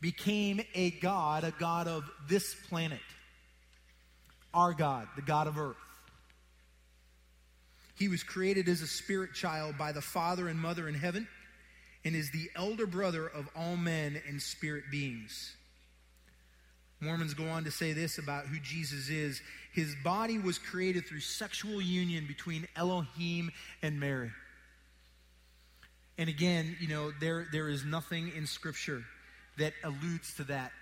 became 0.00 0.60
a 0.74 0.90
God, 0.90 1.44
a 1.44 1.52
God 1.52 1.86
of 1.86 2.10
this 2.28 2.56
planet. 2.68 3.00
Our 4.52 4.72
God, 4.72 5.06
the 5.14 5.22
God 5.22 5.46
of 5.46 5.58
earth. 5.58 5.76
He 7.96 8.08
was 8.08 8.22
created 8.22 8.68
as 8.68 8.82
a 8.82 8.86
spirit 8.86 9.34
child 9.34 9.76
by 9.78 9.92
the 9.92 10.02
father 10.02 10.48
and 10.48 10.60
mother 10.60 10.88
in 10.88 10.94
heaven 10.94 11.26
and 12.04 12.14
is 12.14 12.30
the 12.30 12.50
elder 12.54 12.86
brother 12.86 13.26
of 13.26 13.48
all 13.56 13.76
men 13.76 14.20
and 14.28 14.40
spirit 14.40 14.84
beings. 14.90 15.56
Mormons 17.00 17.34
go 17.34 17.48
on 17.48 17.64
to 17.64 17.70
say 17.70 17.92
this 17.92 18.18
about 18.18 18.46
who 18.46 18.58
Jesus 18.60 19.08
is. 19.08 19.42
His 19.72 19.94
body 20.04 20.38
was 20.38 20.58
created 20.58 21.06
through 21.06 21.20
sexual 21.20 21.80
union 21.80 22.26
between 22.26 22.68
Elohim 22.76 23.50
and 23.82 23.98
Mary. 23.98 24.30
And 26.18 26.28
again, 26.28 26.76
you 26.80 26.88
know, 26.88 27.12
there, 27.20 27.46
there 27.52 27.68
is 27.68 27.84
nothing 27.84 28.32
in 28.34 28.46
Scripture 28.46 29.04
that 29.58 29.74
alludes 29.84 30.34
to 30.36 30.44
that. 30.44 30.72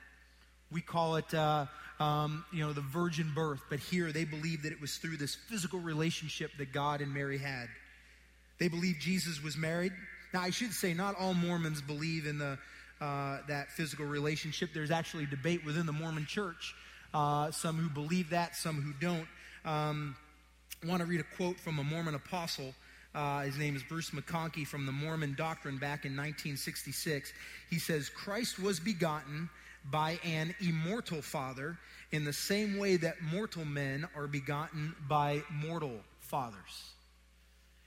We 0.74 0.80
call 0.80 1.14
it, 1.14 1.32
uh, 1.32 1.66
um, 2.00 2.44
you 2.52 2.66
know, 2.66 2.72
the 2.72 2.80
virgin 2.80 3.30
birth, 3.32 3.60
but 3.70 3.78
here 3.78 4.10
they 4.10 4.24
believe 4.24 4.64
that 4.64 4.72
it 4.72 4.80
was 4.80 4.96
through 4.96 5.18
this 5.18 5.36
physical 5.36 5.78
relationship 5.78 6.50
that 6.58 6.72
God 6.72 7.00
and 7.00 7.14
Mary 7.14 7.38
had. 7.38 7.68
They 8.58 8.66
believe 8.66 8.96
Jesus 8.98 9.40
was 9.40 9.56
married. 9.56 9.92
Now, 10.32 10.42
I 10.42 10.50
should 10.50 10.72
say, 10.72 10.92
not 10.92 11.14
all 11.16 11.32
Mormons 11.32 11.80
believe 11.80 12.26
in 12.26 12.38
the 12.38 12.58
uh, 13.00 13.38
that 13.46 13.70
physical 13.70 14.04
relationship. 14.04 14.70
There's 14.74 14.90
actually 14.90 15.26
debate 15.26 15.64
within 15.64 15.86
the 15.86 15.92
Mormon 15.92 16.26
church. 16.26 16.74
Uh, 17.12 17.52
some 17.52 17.76
who 17.76 17.88
believe 17.88 18.30
that, 18.30 18.56
some 18.56 18.82
who 18.82 18.92
don't. 19.00 19.28
Um, 19.64 20.16
I 20.82 20.88
want 20.88 21.00
to 21.00 21.06
read 21.06 21.20
a 21.20 21.36
quote 21.36 21.60
from 21.60 21.78
a 21.78 21.84
Mormon 21.84 22.16
apostle. 22.16 22.74
Uh, 23.14 23.42
his 23.42 23.56
name 23.56 23.76
is 23.76 23.84
Bruce 23.84 24.10
McConkie 24.10 24.66
from 24.66 24.86
the 24.86 24.92
Mormon 24.92 25.34
Doctrine 25.38 25.76
back 25.76 26.04
in 26.04 26.16
1966. 26.16 27.32
He 27.70 27.78
says, 27.78 28.08
Christ 28.08 28.58
was 28.58 28.80
begotten 28.80 29.48
by 29.90 30.18
an 30.24 30.54
immortal 30.60 31.22
father 31.22 31.78
in 32.12 32.24
the 32.24 32.32
same 32.32 32.78
way 32.78 32.96
that 32.96 33.20
mortal 33.22 33.64
men 33.64 34.06
are 34.16 34.26
begotten 34.26 34.94
by 35.08 35.42
mortal 35.50 36.00
fathers. 36.20 36.92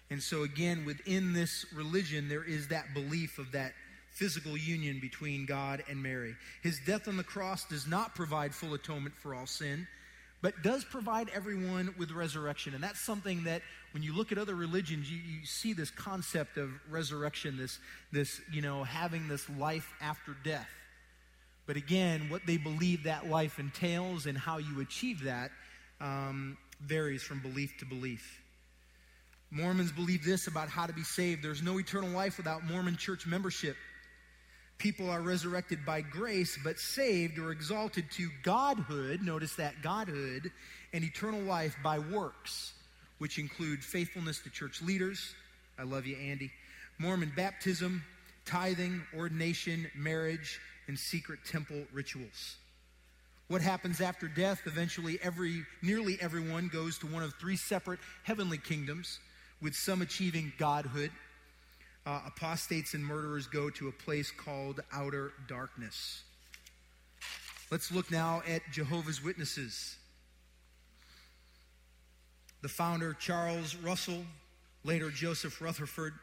And 0.09 0.21
so, 0.21 0.43
again, 0.43 0.85
within 0.85 1.33
this 1.33 1.65
religion, 1.73 2.29
there 2.29 2.43
is 2.43 2.69
that 2.69 2.93
belief 2.93 3.39
of 3.39 3.51
that 3.51 3.73
physical 4.11 4.57
union 4.57 4.99
between 4.99 5.45
God 5.45 5.83
and 5.89 6.01
Mary. 6.01 6.35
His 6.63 6.79
death 6.85 7.07
on 7.07 7.17
the 7.17 7.23
cross 7.23 7.65
does 7.65 7.85
not 7.85 8.15
provide 8.15 8.55
full 8.55 8.73
atonement 8.73 9.15
for 9.15 9.35
all 9.35 9.45
sin, 9.45 9.87
but 10.41 10.63
does 10.63 10.83
provide 10.83 11.29
everyone 11.35 11.93
with 11.97 12.11
resurrection. 12.11 12.73
And 12.73 12.83
that's 12.83 12.99
something 12.99 13.43
that 13.43 13.61
when 13.91 14.01
you 14.01 14.15
look 14.15 14.31
at 14.31 14.37
other 14.37 14.55
religions, 14.55 15.11
you, 15.11 15.17
you 15.17 15.45
see 15.45 15.73
this 15.73 15.91
concept 15.91 16.57
of 16.57 16.69
resurrection, 16.89 17.57
this, 17.57 17.79
this, 18.11 18.41
you 18.51 18.61
know, 18.61 18.83
having 18.83 19.27
this 19.27 19.47
life 19.51 19.93
after 20.01 20.35
death. 20.43 20.69
But 21.67 21.75
again, 21.75 22.29
what 22.29 22.45
they 22.47 22.57
believe 22.57 23.03
that 23.03 23.29
life 23.29 23.59
entails 23.59 24.25
and 24.25 24.37
how 24.37 24.57
you 24.57 24.81
achieve 24.81 25.23
that 25.25 25.51
um, 26.01 26.57
varies 26.81 27.21
from 27.21 27.39
belief 27.41 27.77
to 27.79 27.85
belief. 27.85 28.41
Mormons 29.51 29.91
believe 29.91 30.25
this 30.25 30.47
about 30.47 30.69
how 30.69 30.85
to 30.85 30.93
be 30.93 31.03
saved 31.03 31.43
there's 31.43 31.61
no 31.61 31.79
eternal 31.79 32.09
life 32.09 32.37
without 32.37 32.65
Mormon 32.65 32.97
church 32.97 33.25
membership 33.25 33.77
people 34.77 35.09
are 35.09 35.21
resurrected 35.21 35.85
by 35.85 36.01
grace, 36.01 36.57
but 36.63 36.79
saved 36.79 37.39
or 37.39 37.51
exalted 37.51 38.05
to 38.11 38.29
godhood, 38.43 39.21
notice 39.21 39.55
that 39.55 39.81
godhood, 39.81 40.51
and 40.93 41.03
eternal 41.03 41.41
life 41.41 41.75
by 41.83 41.99
works, 41.99 42.73
which 43.17 43.39
include 43.39 43.83
faithfulness 43.83 44.39
to 44.39 44.49
church 44.49 44.81
leaders. 44.81 45.33
I 45.79 45.83
love 45.83 46.05
you, 46.05 46.15
Andy. 46.17 46.51
Mormon 46.99 47.31
baptism, 47.35 48.03
tithing, 48.45 49.01
ordination, 49.15 49.89
marriage, 49.95 50.59
and 50.87 50.97
secret 50.97 51.39
temple 51.45 51.83
rituals. 51.93 52.57
What 53.47 53.61
happens 53.61 54.01
after 54.01 54.27
death? 54.27 54.61
Eventually, 54.65 55.19
every, 55.23 55.63
nearly 55.81 56.17
everyone 56.19 56.69
goes 56.71 56.97
to 56.99 57.07
one 57.07 57.23
of 57.23 57.33
three 57.35 57.55
separate 57.55 57.99
heavenly 58.23 58.57
kingdoms, 58.57 59.19
with 59.61 59.73
some 59.75 60.01
achieving 60.01 60.51
godhood 60.57 61.11
uh, 62.07 62.21
apostates 62.25 62.93
and 62.93 63.05
murderers 63.05 63.47
go 63.47 63.69
to 63.69 63.89
a 63.89 63.91
place 63.91 64.31
called 64.31 64.81
outer 64.93 65.33
darkness. 65.47 66.23
Let's 67.69 67.91
look 67.91 68.09
now 68.09 68.41
at 68.47 68.61
Jehovah's 68.71 69.21
Witnesses. 69.21 69.97
The 72.61 72.69
founder, 72.69 73.13
Charles 73.13 73.75
Russell, 73.75 74.23
later 74.85 75.09
Joseph 75.09 75.61
Rutherford, 75.61 76.13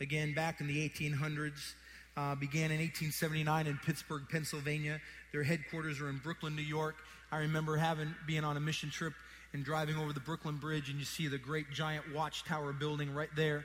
again 0.00 0.34
back 0.34 0.60
in 0.60 0.66
the 0.66 0.88
1800s, 0.88 1.74
uh, 2.18 2.34
began 2.34 2.72
in 2.72 2.80
1879 2.80 3.68
in 3.68 3.78
Pittsburgh, 3.86 4.22
Pennsylvania. 4.28 5.00
Their 5.30 5.44
headquarters 5.44 6.00
are 6.00 6.08
in 6.08 6.18
Brooklyn, 6.18 6.56
New 6.56 6.62
York. 6.62 6.96
I 7.30 7.38
remember 7.38 7.76
having 7.76 8.12
being 8.26 8.42
on 8.42 8.56
a 8.56 8.60
mission 8.60 8.90
trip 8.90 9.12
and 9.52 9.64
driving 9.64 9.96
over 9.96 10.12
the 10.12 10.20
Brooklyn 10.20 10.56
Bridge, 10.56 10.90
and 10.90 10.98
you 10.98 11.04
see 11.04 11.28
the 11.28 11.38
great 11.38 11.70
giant 11.70 12.12
watchtower 12.12 12.72
building 12.72 13.14
right 13.14 13.28
there. 13.36 13.64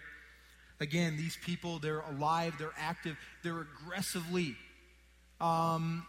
Again, 0.80 1.18
these 1.18 1.36
people, 1.44 1.80
they're 1.80 2.02
alive, 2.02 2.54
they're 2.60 2.76
active, 2.78 3.18
they're 3.42 3.62
aggressively 3.62 4.56
um, 5.42 6.06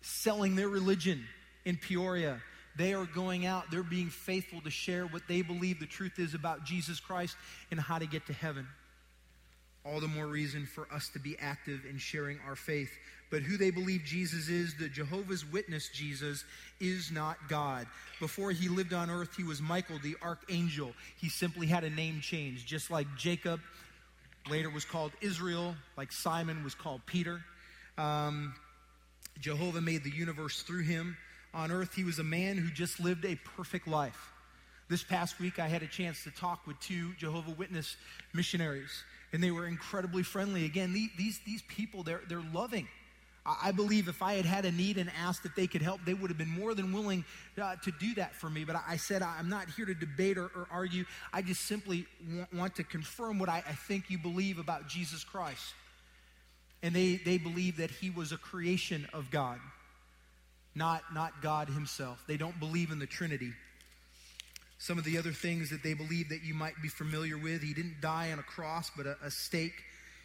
selling 0.00 0.56
their 0.56 0.68
religion 0.68 1.24
in 1.64 1.76
Peoria. 1.76 2.40
They 2.76 2.94
are 2.94 3.06
going 3.06 3.46
out, 3.46 3.70
they're 3.70 3.84
being 3.84 4.08
faithful 4.08 4.60
to 4.62 4.70
share 4.70 5.06
what 5.06 5.22
they 5.28 5.42
believe 5.42 5.78
the 5.78 5.86
truth 5.86 6.18
is 6.18 6.34
about 6.34 6.64
Jesus 6.64 6.98
Christ 6.98 7.36
and 7.70 7.78
how 7.78 8.00
to 8.00 8.06
get 8.06 8.26
to 8.26 8.32
heaven. 8.32 8.66
All 9.84 10.00
the 10.00 10.08
more 10.08 10.26
reason 10.26 10.66
for 10.66 10.88
us 10.92 11.08
to 11.10 11.18
be 11.18 11.36
active 11.38 11.84
in 11.88 11.98
sharing 11.98 12.38
our 12.46 12.56
faith. 12.56 12.90
But 13.30 13.42
who 13.42 13.56
they 13.56 13.70
believe 13.70 14.02
Jesus 14.04 14.48
is, 14.48 14.74
the 14.74 14.88
Jehovah's 14.88 15.44
Witness 15.44 15.88
Jesus, 15.88 16.44
is 16.80 17.10
not 17.10 17.36
God. 17.48 17.86
Before 18.20 18.50
he 18.50 18.68
lived 18.68 18.92
on 18.92 19.10
earth, 19.10 19.30
he 19.36 19.44
was 19.44 19.60
Michael, 19.60 19.98
the 20.02 20.16
archangel. 20.22 20.92
He 21.20 21.28
simply 21.28 21.66
had 21.66 21.84
a 21.84 21.90
name 21.90 22.20
change, 22.20 22.64
just 22.64 22.90
like 22.90 23.06
Jacob 23.16 23.60
later 24.48 24.70
was 24.70 24.84
called 24.84 25.12
Israel, 25.20 25.74
like 25.96 26.12
Simon 26.12 26.62
was 26.64 26.74
called 26.74 27.00
Peter. 27.06 27.42
Um, 27.98 28.54
Jehovah 29.40 29.80
made 29.80 30.04
the 30.04 30.10
universe 30.10 30.62
through 30.62 30.82
him. 30.82 31.16
On 31.54 31.70
earth, 31.70 31.94
he 31.94 32.04
was 32.04 32.18
a 32.18 32.24
man 32.24 32.56
who 32.56 32.70
just 32.70 33.00
lived 33.00 33.24
a 33.24 33.36
perfect 33.56 33.86
life. 33.88 34.32
This 34.88 35.02
past 35.02 35.40
week, 35.40 35.58
I 35.58 35.66
had 35.66 35.82
a 35.82 35.86
chance 35.86 36.24
to 36.24 36.30
talk 36.30 36.66
with 36.66 36.78
two 36.80 37.14
Jehovah 37.14 37.52
Witness 37.52 37.96
missionaries 38.32 39.02
and 39.34 39.42
they 39.42 39.50
were 39.50 39.66
incredibly 39.66 40.22
friendly. 40.22 40.64
Again, 40.64 40.92
these, 40.92 41.40
these 41.44 41.62
people, 41.62 42.04
they're, 42.04 42.20
they're 42.28 42.44
loving. 42.52 42.86
I 43.44 43.72
believe 43.72 44.06
if 44.06 44.22
I 44.22 44.34
had 44.34 44.44
had 44.44 44.64
a 44.64 44.70
need 44.70 44.96
and 44.96 45.10
asked 45.20 45.44
if 45.44 45.56
they 45.56 45.66
could 45.66 45.82
help, 45.82 46.00
they 46.06 46.14
would 46.14 46.30
have 46.30 46.38
been 46.38 46.48
more 46.48 46.72
than 46.72 46.92
willing 46.92 47.24
uh, 47.60 47.74
to 47.82 47.90
do 47.90 48.14
that 48.14 48.36
for 48.36 48.48
me. 48.48 48.64
But 48.64 48.76
I 48.88 48.96
said, 48.96 49.22
I'm 49.22 49.48
not 49.48 49.68
here 49.70 49.86
to 49.86 49.94
debate 49.94 50.38
or, 50.38 50.44
or 50.44 50.68
argue. 50.70 51.04
I 51.32 51.42
just 51.42 51.62
simply 51.62 52.06
want, 52.32 52.54
want 52.54 52.76
to 52.76 52.84
confirm 52.84 53.40
what 53.40 53.48
I, 53.48 53.56
I, 53.68 53.72
think 53.72 54.08
you 54.08 54.18
believe 54.18 54.60
about 54.60 54.88
Jesus 54.88 55.24
Christ. 55.24 55.74
And 56.84 56.94
they, 56.94 57.16
they 57.16 57.36
believe 57.36 57.78
that 57.78 57.90
he 57.90 58.10
was 58.10 58.30
a 58.30 58.38
creation 58.38 59.08
of 59.12 59.32
God, 59.32 59.58
not, 60.76 61.02
not 61.12 61.42
God 61.42 61.68
himself. 61.68 62.22
They 62.28 62.36
don't 62.36 62.58
believe 62.60 62.92
in 62.92 63.00
the 63.00 63.06
Trinity. 63.06 63.52
Some 64.84 64.98
of 64.98 65.04
the 65.04 65.16
other 65.16 65.32
things 65.32 65.70
that 65.70 65.82
they 65.82 65.94
believe 65.94 66.28
that 66.28 66.42
you 66.44 66.52
might 66.52 66.74
be 66.82 66.88
familiar 66.88 67.38
with 67.38 67.62
he 67.62 67.72
didn't 67.72 68.02
die 68.02 68.32
on 68.32 68.38
a 68.38 68.42
cross, 68.42 68.90
but 68.94 69.06
a, 69.06 69.16
a 69.24 69.30
stake. 69.30 69.82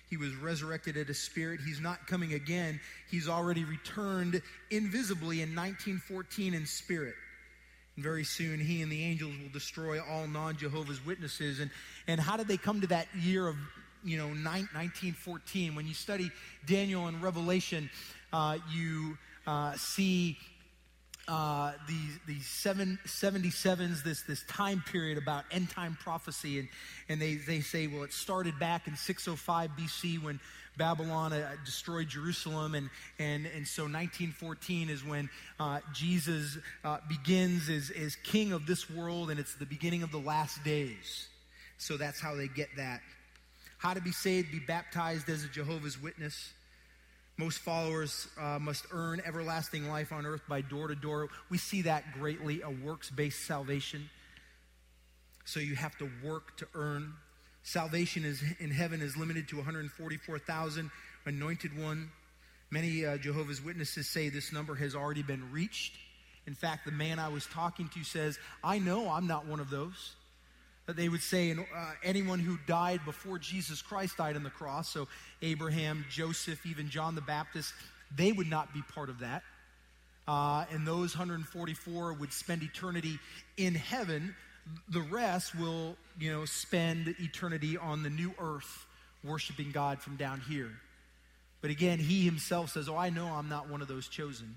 He 0.10 0.18
was 0.18 0.36
resurrected 0.36 0.98
at 0.98 1.10
a 1.10 1.14
spirit. 1.14 1.62
He's 1.66 1.80
not 1.80 2.08
coming 2.08 2.34
again. 2.34 2.82
He's 3.10 3.30
already 3.30 3.64
returned 3.64 4.42
invisibly 4.70 5.42
in 5.42 5.56
1914 5.56 6.54
in 6.54 6.66
spirit. 6.66 7.16
And 7.96 8.04
very 8.04 8.26
soon, 8.26 8.60
he 8.60 8.82
and 8.82 8.92
the 8.92 9.02
angels 9.02 9.32
will 9.42 9.54
destroy 9.54 10.02
all 10.04 10.28
non 10.28 10.58
Jehovah's 10.58 11.06
Witnesses. 11.06 11.62
And, 11.62 11.72
and 12.08 12.20
how 12.20 12.36
did 12.36 12.50
they 12.50 12.58
come 12.58 12.82
to 12.82 12.88
that 12.88 13.08
year 13.18 13.48
of, 13.48 13.56
you 14.04 14.18
know, 14.18 14.28
1914? 14.28 15.74
When 15.74 15.88
you 15.88 15.94
study 15.94 16.32
Daniel 16.68 17.08
and 17.08 17.24
Revelation, 17.24 17.90
uh, 18.34 18.58
you 18.74 19.18
uh, 19.48 19.76
see 19.78 20.38
uh, 21.30 21.74
these, 21.88 22.20
these 22.28 22.48
seven, 22.48 22.98
77s, 23.06 24.04
this, 24.04 24.24
this 24.24 24.44
time 24.46 24.84
period 24.92 25.18
about 25.18 25.46
end 25.52 25.70
time 25.70 25.96
prophecy. 26.02 26.60
And, 26.60 26.68
and 27.08 27.22
they, 27.22 27.36
they 27.36 27.62
say, 27.62 27.88
well, 27.88 28.04
it 28.04 28.12
started 28.12 28.58
back 28.58 28.88
in 28.88 28.96
605 28.96 29.70
BC 29.78 30.22
when 30.24 30.40
Babylon 30.78 31.32
uh, 31.32 31.52
destroyed 31.64 32.08
Jerusalem. 32.08 32.74
And, 32.74 32.90
and, 33.20 33.46
and 33.46 33.68
so 33.68 33.84
1914 33.84 34.90
is 34.90 35.06
when 35.06 35.30
uh, 35.60 35.82
Jesus 35.94 36.58
uh, 36.84 36.98
begins 37.08 37.70
as, 37.70 37.92
as 37.92 38.16
king 38.18 38.52
of 38.52 38.66
this 38.66 38.90
world, 38.90 39.30
and 39.30 39.40
it's 39.40 39.54
the 39.54 39.66
beginning 39.66 40.02
of 40.02 40.12
the 40.12 40.18
last 40.18 40.64
days. 40.64 41.28
So 41.78 41.96
that's 41.96 42.20
how 42.20 42.34
they 42.34 42.48
get 42.48 42.70
that. 42.78 43.02
How 43.78 43.94
to 43.94 44.02
be 44.02 44.12
saved, 44.12 44.52
be 44.52 44.60
baptized 44.60 45.30
as 45.30 45.44
a 45.44 45.48
Jehovah's 45.48 46.02
Witness. 46.02 46.54
Most 47.40 47.60
followers 47.60 48.28
uh, 48.38 48.60
must 48.60 48.86
earn 48.92 49.22
everlasting 49.26 49.88
life 49.88 50.12
on 50.12 50.26
earth 50.26 50.42
by 50.50 50.60
door 50.60 50.90
to 50.90 50.96
door. 50.96 51.30
We 51.50 51.58
see 51.58 51.84
that 51.84 52.12
greatly, 52.12 52.62
a 52.64 52.70
works 52.70 53.10
based 53.10 53.46
salvation. 53.46 54.10
So 55.46 55.62
you 55.62 55.76
have 55.76 55.98
to 56.00 56.10
work 56.22 56.58
to 56.58 56.68
earn. 56.76 57.14
Salvation 57.64 58.26
is, 58.26 58.44
in 58.60 58.72
heaven 58.72 59.02
is 59.02 59.16
limited 59.16 59.48
to 59.48 59.56
144,000 59.56 60.92
anointed 61.26 61.82
one. 61.82 62.12
Many 62.72 63.06
uh, 63.06 63.16
Jehovah's 63.16 63.64
Witnesses 63.64 64.10
say 64.10 64.28
this 64.28 64.52
number 64.52 64.76
has 64.76 64.94
already 64.94 65.24
been 65.24 65.50
reached. 65.50 65.94
In 66.46 66.56
fact, 66.56 66.84
the 66.84 66.92
man 66.92 67.20
I 67.20 67.30
was 67.30 67.46
talking 67.46 67.88
to 67.94 68.04
says, 68.04 68.38
I 68.66 68.80
know 68.80 69.10
I'm 69.10 69.28
not 69.28 69.46
one 69.48 69.62
of 69.62 69.70
those 69.70 70.14
they 70.96 71.10
would 71.10 71.22
say 71.22 71.52
uh, 71.52 71.92
anyone 72.04 72.40
who 72.40 72.58
died 72.68 73.02
before 73.06 73.38
Jesus 73.38 73.82
Christ 73.82 74.18
died 74.18 74.36
on 74.36 74.44
the 74.44 74.50
cross, 74.50 74.90
so 74.90 75.08
Abraham, 75.42 76.06
Joseph, 76.10 76.66
even 76.66 76.90
John 76.90 77.16
the 77.16 77.22
Baptist, 77.22 77.74
they 78.16 78.32
would 78.32 78.50
not 78.50 78.74
be 78.74 78.82
part 78.94 79.10
of 79.10 79.20
that. 79.20 79.44
Uh, 80.28 80.66
and 80.72 80.88
those 80.88 81.18
144 81.18 82.14
would 82.14 82.32
spend 82.32 82.62
eternity 82.62 83.20
in 83.58 83.74
heaven. 83.74 84.36
The 84.90 85.02
rest 85.02 85.56
will, 85.56 85.96
you 86.20 86.32
know, 86.32 86.46
spend 86.46 87.16
eternity 87.20 87.78
on 87.78 88.04
the 88.04 88.10
new 88.10 88.34
earth, 88.40 88.86
worshiping 89.24 89.72
God 89.72 90.00
from 90.00 90.18
down 90.18 90.42
here. 90.42 90.72
But 91.62 91.72
again, 91.72 92.00
he 92.00 92.24
himself 92.24 92.72
says, 92.72 92.88
Oh, 92.88 92.96
I 92.96 93.10
know 93.10 93.28
I'm 93.28 93.50
not 93.50 93.70
one 93.70 93.82
of 93.82 93.88
those 93.88 94.08
chosen. 94.08 94.56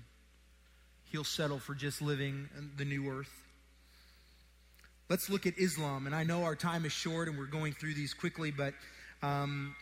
He'll 1.11 1.23
settle 1.23 1.59
for 1.59 1.73
just 1.73 2.01
living 2.01 2.49
the 2.77 2.85
new 2.85 3.09
earth. 3.09 3.42
Let's 5.09 5.29
look 5.29 5.45
at 5.45 5.57
Islam. 5.57 6.05
And 6.05 6.15
I 6.15 6.23
know 6.23 6.43
our 6.43 6.55
time 6.55 6.85
is 6.85 6.93
short 6.93 7.27
and 7.27 7.37
we're 7.37 7.45
going 7.45 7.73
through 7.73 7.93
these 7.93 8.13
quickly, 8.13 8.51
but 8.51 8.73
um, 9.21 9.75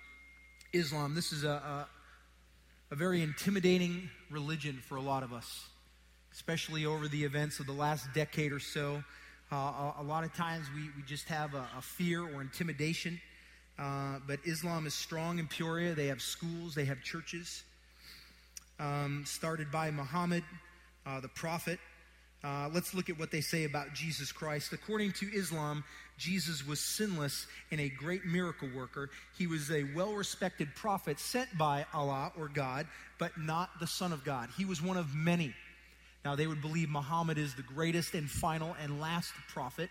Islam, 0.73 1.13
this 1.13 1.31
is 1.31 1.43
a, 1.43 1.49
a, 1.49 1.88
a 2.89 2.95
very 2.95 3.21
intimidating 3.21 4.10
religion 4.31 4.81
for 4.88 4.95
a 4.95 5.01
lot 5.01 5.21
of 5.21 5.31
us, 5.31 5.67
especially 6.34 6.88
over 6.88 7.07
the 7.07 7.23
events 7.23 7.60
of 7.60 7.67
the 7.67 7.71
last 7.71 8.07
decade 8.15 8.51
or 8.51 8.60
so. 8.60 9.03
Uh, 9.51 9.55
a, 9.55 9.95
a, 9.99 10.03
lot 10.03 10.23
of 10.23 10.34
times 10.34 10.65
we, 10.75 10.89
we 10.97 11.03
just 11.05 11.27
have 11.27 11.53
a, 11.53 11.67
a 11.77 11.81
fear 11.81 12.23
or 12.23 12.41
intimidation. 12.41 13.21
Uh, 13.77 14.17
but 14.27 14.39
Islam 14.43 14.88
is 14.88 14.93
strong 14.95 15.38
in 15.38 15.47
Peoria. 15.47 15.93
They 15.93 16.07
have 16.07 16.21
schools, 16.21 16.73
they 16.73 16.86
have 16.86 17.01
churches. 17.03 17.63
Um, 18.79 19.23
started 19.27 19.71
by 19.71 19.91
Muhammad, 19.91 20.43
uh, 21.05 21.19
the 21.19 21.27
prophet. 21.27 21.79
Uh, 22.43 22.69
let's 22.73 22.93
look 22.93 23.10
at 23.10 23.19
what 23.19 23.30
they 23.30 23.41
say 23.41 23.65
about 23.65 23.93
Jesus 23.93 24.32
Christ. 24.32 24.73
According 24.73 25.12
to 25.13 25.27
Islam, 25.32 25.84
Jesus 26.17 26.65
was 26.65 26.80
sinless 26.80 27.45
and 27.71 27.80
a 27.80 27.89
great 27.89 28.25
miracle 28.25 28.69
worker. 28.75 29.10
He 29.38 29.45
was 29.45 29.69
a 29.69 29.84
well 29.95 30.13
respected 30.13 30.73
prophet 30.75 31.19
sent 31.19 31.56
by 31.58 31.86
Allah 31.93 32.32
or 32.38 32.47
God, 32.47 32.88
but 33.19 33.38
not 33.38 33.69
the 33.80 33.88
Son 33.88 34.12
of 34.12 34.23
God. 34.23 34.49
He 34.58 34.65
was 34.65 34.82
one 34.82 34.97
of 34.97 35.13
many. 35.13 35.54
Now, 36.25 36.36
they 36.36 36.47
would 36.47 36.62
believe 36.62 36.89
Muhammad 36.89 37.38
is 37.38 37.56
the 37.56 37.63
greatest 37.63 38.13
and 38.13 38.30
final 38.30 38.75
and 38.82 38.99
last 38.99 39.34
prophet 39.49 39.89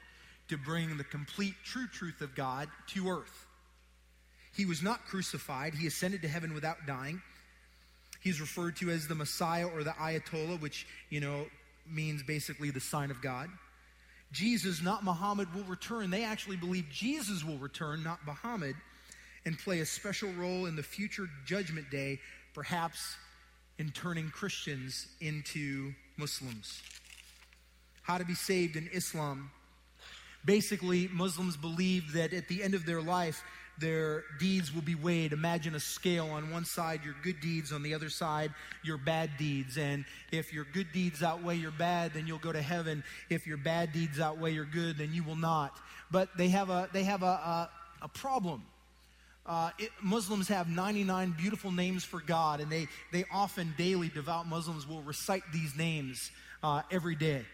to 0.49 0.57
bring 0.57 0.97
the 0.97 1.05
complete 1.05 1.55
true 1.65 1.87
truth 1.89 2.21
of 2.21 2.35
God 2.35 2.69
to 2.89 3.09
earth. 3.09 3.47
He 4.57 4.65
was 4.65 4.83
not 4.83 5.07
crucified, 5.07 5.75
he 5.75 5.87
ascended 5.87 6.23
to 6.23 6.29
heaven 6.29 6.55
without 6.55 6.87
dying. 6.87 7.23
He's 8.21 8.41
referred 8.41 8.77
to 8.77 8.91
as 8.91 9.09
the 9.09 9.15
Messiah 9.15 9.67
or 9.67 9.83
the 9.83 9.93
Ayatollah, 9.93 10.61
which, 10.61 10.87
you 11.09 11.21
know, 11.21 11.47
means 11.93 12.23
basically 12.23 12.71
the 12.71 12.81
sign 12.81 13.11
of 13.11 13.21
God. 13.23 13.49
Jesus, 14.33 14.83
not 14.83 15.05
Muhammad, 15.05 15.53
will 15.55 15.65
return. 15.65 16.11
They 16.11 16.25
actually 16.25 16.57
believe 16.57 16.87
Jesus 16.91 17.45
will 17.45 17.59
return, 17.59 18.03
not 18.03 18.21
Muhammad, 18.27 18.77
and 19.45 19.59
play 19.59 19.81
a 19.81 19.87
special 19.87 20.31
role 20.33 20.67
in 20.67 20.77
the 20.77 20.83
future 20.83 21.29
judgment 21.45 21.91
day, 21.91 22.21
perhaps 22.55 23.17
in 23.79 23.91
turning 23.91 24.29
Christians 24.31 25.09
into 25.21 25.93
Muslims. 26.17 26.83
How 28.03 28.19
to 28.19 28.25
be 28.25 28.35
saved 28.35 28.77
in 28.77 28.89
Islam. 28.93 29.51
Basically, 30.45 31.09
Muslims 31.09 31.57
believe 31.57 32.13
that 32.13 32.33
at 32.33 32.49
the 32.49 32.63
end 32.63 32.75
of 32.75 32.87
their 32.87 33.03
life, 33.03 33.43
their 33.81 34.25
deeds 34.39 34.73
will 34.73 34.83
be 34.83 34.95
weighed. 34.95 35.33
Imagine 35.33 35.75
a 35.75 35.81
scale 35.81 36.29
on 36.31 36.51
one 36.51 36.65
side, 36.65 37.01
your 37.05 37.17
good 37.23 37.41
deeds, 37.41 37.73
on 37.73 37.83
the 37.83 37.95
other 37.95 38.11
side, 38.11 38.53
your 38.85 38.99
bad 38.99 39.31
deeds. 39.39 39.79
And 39.79 40.05
if 40.31 40.53
your 40.53 40.67
good 40.73 40.93
deeds 40.93 41.23
outweigh 41.23 41.57
your 41.57 41.71
bad, 41.71 42.13
then 42.13 42.27
you'll 42.27 42.39
go 42.39 42.53
to 42.53 42.63
heaven. 42.63 43.03
If 43.31 43.47
your 43.47 43.57
bad 43.57 43.93
deeds 43.93 44.21
outweigh 44.21 44.53
your 44.53 44.67
good, 44.67 44.99
then 44.99 45.13
you 45.13 45.25
will 45.25 45.37
not. 45.37 45.77
But 46.11 46.37
they 46.37 46.49
have 46.49 46.71
a, 46.71 46.89
they 46.93 47.05
have 47.05 47.23
a, 47.23 47.27
a, 47.27 47.71
a 48.03 48.09
problem. 48.09 48.63
Uh, 49.47 49.71
it, 49.79 49.91
Muslims 50.03 50.47
have 50.49 50.69
99 50.69 51.35
beautiful 51.39 51.73
names 51.73 52.05
for 52.05 52.21
God, 52.21 52.61
and 52.61 52.71
they, 52.71 52.87
they 53.13 53.25
often, 53.33 53.75
daily, 53.79 54.09
devout 54.09 54.47
Muslims 54.47 54.87
will 54.87 55.03
recite 55.03 55.43
these 55.53 55.75
names 55.75 56.31
uh, 56.63 56.83
every 56.91 57.17
day. 57.17 57.45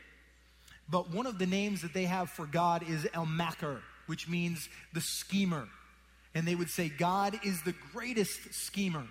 But 0.88 1.10
one 1.10 1.26
of 1.26 1.38
the 1.38 1.46
names 1.46 1.82
that 1.82 1.94
they 1.94 2.04
have 2.04 2.30
for 2.30 2.46
God 2.46 2.84
is 2.88 3.06
El 3.14 3.26
Makr, 3.26 3.80
which 4.06 4.28
means 4.28 4.68
the 4.92 5.00
schemer 5.00 5.68
and 6.36 6.46
they 6.46 6.54
would 6.54 6.68
say, 6.68 6.90
God 6.90 7.40
is 7.44 7.62
the 7.62 7.74
greatest 7.94 8.52
schemer. 8.52 9.06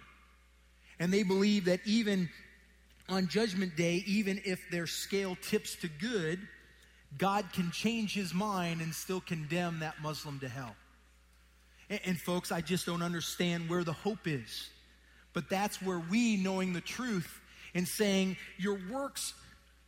And 1.00 1.12
they 1.12 1.24
believe 1.24 1.66
that 1.66 1.80
even 1.84 2.30
on 3.10 3.28
Judgment 3.28 3.76
Day, 3.76 4.04
even 4.06 4.40
if 4.46 4.62
their 4.70 4.86
scale 4.86 5.36
tips 5.42 5.76
to 5.78 5.88
good, 5.88 6.40
God 7.18 7.46
can 7.52 7.72
change 7.72 8.14
his 8.14 8.32
mind 8.32 8.80
and 8.80 8.94
still 8.94 9.22
condemn 9.22 9.80
that 9.80 10.00
Muslim 10.04 10.40
to 10.42 10.48
hell. 10.48 10.76
And, 11.90 12.00
and, 12.06 12.22
folks, 12.22 12.52
I 12.52 12.62
just 12.62 12.86
don't 12.86 13.02
understand 13.02 13.72
where 13.72 13.84
the 13.84 13.92
hope 13.92 14.28
is. 14.28 14.70
But 15.34 15.50
that's 15.50 15.82
where 15.82 16.04
we, 16.12 16.38
knowing 16.38 16.74
the 16.74 16.82
truth 16.82 17.42
and 17.74 17.88
saying 17.88 18.38
your 18.60 18.80
works, 18.92 19.34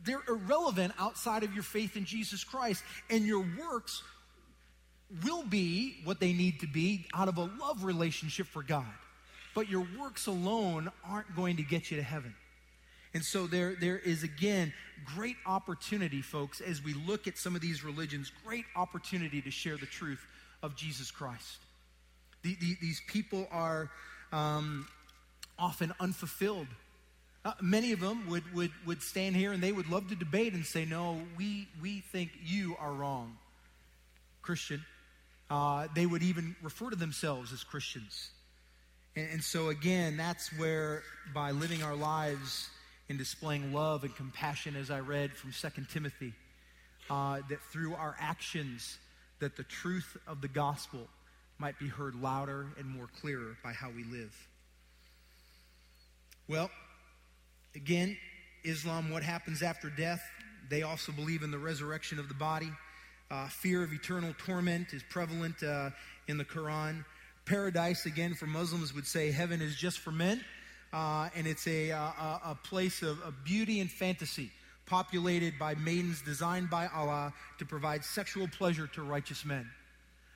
they're 0.03 0.23
irrelevant 0.27 0.91
outside 0.97 1.43
of 1.43 1.53
your 1.53 1.63
faith 1.63 1.97
in 1.97 2.05
Jesus 2.05 2.43
Christ, 2.43 2.83
and 3.11 3.25
your 3.25 3.45
works 3.59 4.01
will 5.23 5.43
be 5.43 5.97
what 6.03 6.19
they 6.19 6.33
need 6.33 6.59
to 6.59 6.67
be 6.67 7.05
out 7.13 7.27
of 7.27 7.37
a 7.37 7.49
love 7.59 7.83
relationship 7.83 8.47
for 8.47 8.63
God. 8.63 8.85
But 9.55 9.69
your 9.69 9.87
works 9.99 10.27
alone 10.27 10.91
aren't 11.03 11.35
going 11.35 11.57
to 11.57 11.63
get 11.63 11.89
you 11.89 11.97
to 11.97 12.03
heaven. 12.03 12.35
And 13.13 13.23
so 13.23 13.47
there, 13.47 13.75
there 13.79 13.97
is 13.97 14.23
again 14.23 14.73
great 15.15 15.37
opportunity, 15.45 16.21
folks, 16.21 16.61
as 16.61 16.83
we 16.83 16.93
look 16.93 17.27
at 17.27 17.37
some 17.37 17.55
of 17.55 17.61
these 17.61 17.83
religions, 17.83 18.31
great 18.45 18.65
opportunity 18.75 19.41
to 19.41 19.49
share 19.49 19.77
the 19.77 19.85
truth 19.85 20.23
of 20.61 20.75
Jesus 20.75 21.09
Christ. 21.09 21.57
The, 22.43 22.55
the, 22.59 22.77
these 22.81 23.01
people 23.07 23.47
are 23.51 23.89
um, 24.31 24.87
often 25.57 25.93
unfulfilled. 25.99 26.67
Uh, 27.45 27.53
many 27.61 27.93
of 27.93 28.01
them 28.01 28.27
would, 28.29 28.43
would, 28.53 28.71
would 28.85 29.01
stand 29.01 29.35
here 29.35 29.53
and 29.53 29.63
they 29.63 29.71
would 29.71 29.89
love 29.89 30.09
to 30.09 30.15
debate 30.15 30.53
and 30.53 30.65
say, 30.65 30.85
No, 30.85 31.21
we, 31.37 31.67
we 31.81 32.01
think 32.01 32.31
you 32.43 32.75
are 32.79 32.91
wrong, 32.91 33.37
Christian. 34.41 34.83
Uh, 35.49 35.87
they 35.95 36.05
would 36.05 36.23
even 36.23 36.55
refer 36.61 36.89
to 36.89 36.95
themselves 36.95 37.53
as 37.53 37.63
Christians. 37.63 38.31
And, 39.15 39.29
and 39.33 39.43
so, 39.43 39.69
again, 39.69 40.17
that's 40.17 40.49
where 40.57 41.03
by 41.33 41.51
living 41.51 41.83
our 41.83 41.95
lives 41.95 42.69
in 43.09 43.17
displaying 43.17 43.73
love 43.73 44.03
and 44.03 44.15
compassion, 44.15 44.75
as 44.75 44.91
I 44.91 44.99
read 44.99 45.31
from 45.31 45.51
2 45.51 45.83
Timothy, 45.91 46.33
uh, 47.09 47.39
that 47.49 47.61
through 47.71 47.95
our 47.95 48.15
actions, 48.19 48.97
that 49.39 49.55
the 49.55 49.63
truth 49.63 50.17
of 50.27 50.41
the 50.41 50.47
gospel 50.47 51.07
might 51.59 51.79
be 51.79 51.87
heard 51.87 52.15
louder 52.15 52.67
and 52.77 52.87
more 52.87 53.07
clearer 53.21 53.57
by 53.63 53.71
how 53.71 53.89
we 53.89 54.03
live. 54.03 54.35
Well, 56.47 56.69
again, 57.75 58.17
Islam, 58.63 59.09
what 59.09 59.23
happens 59.23 59.61
after 59.61 59.89
death? 59.89 60.21
They 60.69 60.83
also 60.83 61.11
believe 61.11 61.43
in 61.43 61.51
the 61.51 61.57
resurrection 61.57 62.19
of 62.19 62.27
the 62.27 62.33
body. 62.33 62.71
Uh, 63.29 63.47
fear 63.49 63.83
of 63.83 63.91
eternal 63.91 64.33
torment 64.37 64.93
is 64.93 65.03
prevalent 65.09 65.61
uh, 65.61 65.89
in 66.27 66.37
the 66.37 66.45
Quran. 66.45 67.03
Paradise, 67.45 68.05
again, 68.05 68.33
for 68.33 68.45
Muslims, 68.45 68.93
would 68.93 69.05
say 69.05 69.31
heaven 69.31 69.61
is 69.61 69.75
just 69.75 69.99
for 69.99 70.11
men, 70.11 70.43
uh, 70.93 71.29
and 71.35 71.45
it's 71.45 71.67
a, 71.67 71.89
a, 71.89 72.41
a 72.45 72.57
place 72.63 73.01
of, 73.01 73.21
of, 73.21 73.43
beauty 73.43 73.81
and 73.81 73.91
fantasy. 73.91 74.51
populated 74.85 75.59
by 75.59 75.75
maidens 75.75 76.21
designed 76.21 76.69
by 76.69 76.87
Allah 76.87 77.33
to 77.59 77.65
provide 77.65 78.05
sexual 78.05 78.47
pleasure 78.47 78.87
to 78.87 79.01
righteous 79.01 79.43
men. 79.43 79.69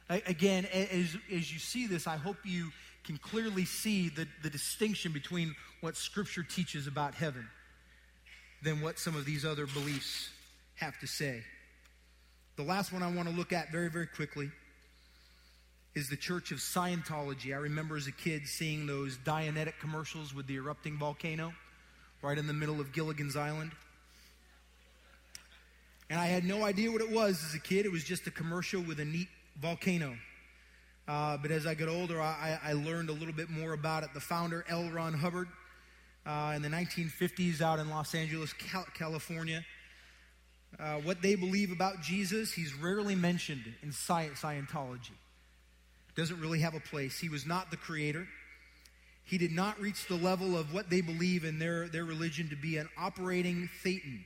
Again, 0.10 0.65
as, 0.73 1.15
as 1.34 1.54
you 1.54 1.60
see 1.60 1.88
this, 1.88 2.06
I 2.06 2.17
hope 2.17 2.36
you 2.43 2.71
can 3.06 3.17
clearly 3.17 3.63
see 3.63 4.10
the, 4.10 4.27
the 4.43 4.49
distinction 4.49 5.13
between 5.13 5.56
what 5.80 5.95
Scripture 5.95 6.43
teaches 6.43 6.86
about 6.86 7.15
heaven 7.15 7.47
than 8.62 8.82
what 8.82 8.99
some 8.99 9.15
of 9.15 9.23
these 9.23 9.45
other 9.45 9.65
beliefs 9.67 10.30
have 10.75 10.99
to 10.99 11.08
say. 11.08 11.43
The 12.58 12.64
last 12.64 12.92
one 12.92 13.02
I 13.02 13.12
want 13.12 13.30
to 13.30 13.34
look 13.34 13.54
at 13.54 13.72
very, 13.72 13.90
very 13.90 14.08
quickly 14.08 14.52
is 15.96 16.10
the 16.10 16.18
Church 16.18 16.52
of 16.52 16.58
Scientology. 16.60 17.54
I 17.54 17.58
remember 17.58 17.96
as 17.96 18.08
a 18.08 18.12
kid 18.12 18.48
seeing 18.48 18.86
those 18.86 19.18
Dianetic 19.18 19.80
commercials 19.80 20.34
with 20.34 20.48
the 20.48 20.56
erupting 20.56 20.98
volcano 20.98 21.54
right 22.22 22.38
in 22.38 22.48
the 22.48 22.54
middle 22.54 22.80
of 22.80 22.92
Gilligan's 22.94 23.36
Island. 23.36 23.72
And 26.10 26.20
I 26.20 26.26
had 26.28 26.44
no 26.44 26.64
idea 26.64 26.92
what 26.92 27.02
it 27.02 27.10
was 27.10 27.44
as 27.44 27.56
a 27.56 27.60
kid. 27.60 27.86
It 27.86 27.92
was 27.92 28.04
just 28.04 28.28
a 28.28 28.32
commercial 28.32 28.82
with 28.82 29.00
a 29.00 29.06
neat 29.06 29.30
volcano. 29.62 30.18
Uh, 31.08 31.38
but 31.38 31.52
as 31.52 31.66
I 31.66 31.74
got 31.74 31.88
older, 31.88 32.22
I, 32.22 32.60
I, 32.64 32.74
learned 32.74 33.10
a 33.10 33.14
little 33.14 33.34
bit 33.34 33.50
more 33.50 33.74
about 33.74 34.04
it. 34.04 34.14
The 34.14 34.20
founder, 34.20 34.64
L. 34.70 34.90
Ron 34.90 35.14
Hubbard, 35.14 35.48
uh, 36.26 36.54
in 36.56 36.62
the 36.62 36.70
1950s 36.70 37.60
out 37.62 37.80
in 37.80 37.90
Los 37.90 38.14
Angeles, 38.14 38.54
California, 38.94 39.66
uh, 40.80 40.96
what 40.98 41.22
they 41.22 41.36
believe 41.36 41.72
about 41.72 42.02
Jesus, 42.02 42.52
he's 42.52 42.74
rarely 42.74 43.16
mentioned 43.16 43.64
in 43.84 43.90
Scientology. 43.92 45.12
Doesn't 46.16 46.40
really 46.40 46.60
have 46.60 46.76
a 46.76 46.80
place. 46.80 47.20
He 47.20 47.30
was 47.30 47.46
not 47.46 47.72
the 47.72 47.78
creator. 47.78 48.28
He 49.24 49.38
did 49.38 49.52
not 49.52 49.80
reach 49.80 50.08
the 50.08 50.16
level 50.16 50.58
of 50.58 50.74
what 50.74 50.90
they 50.90 51.02
believe 51.02 51.46
in 51.46 51.60
their, 51.60 51.88
their 51.88 52.06
religion 52.06 52.50
to 52.50 52.56
be 52.56 52.78
an 52.78 52.90
operating 52.98 53.70
Thetan, 53.84 54.20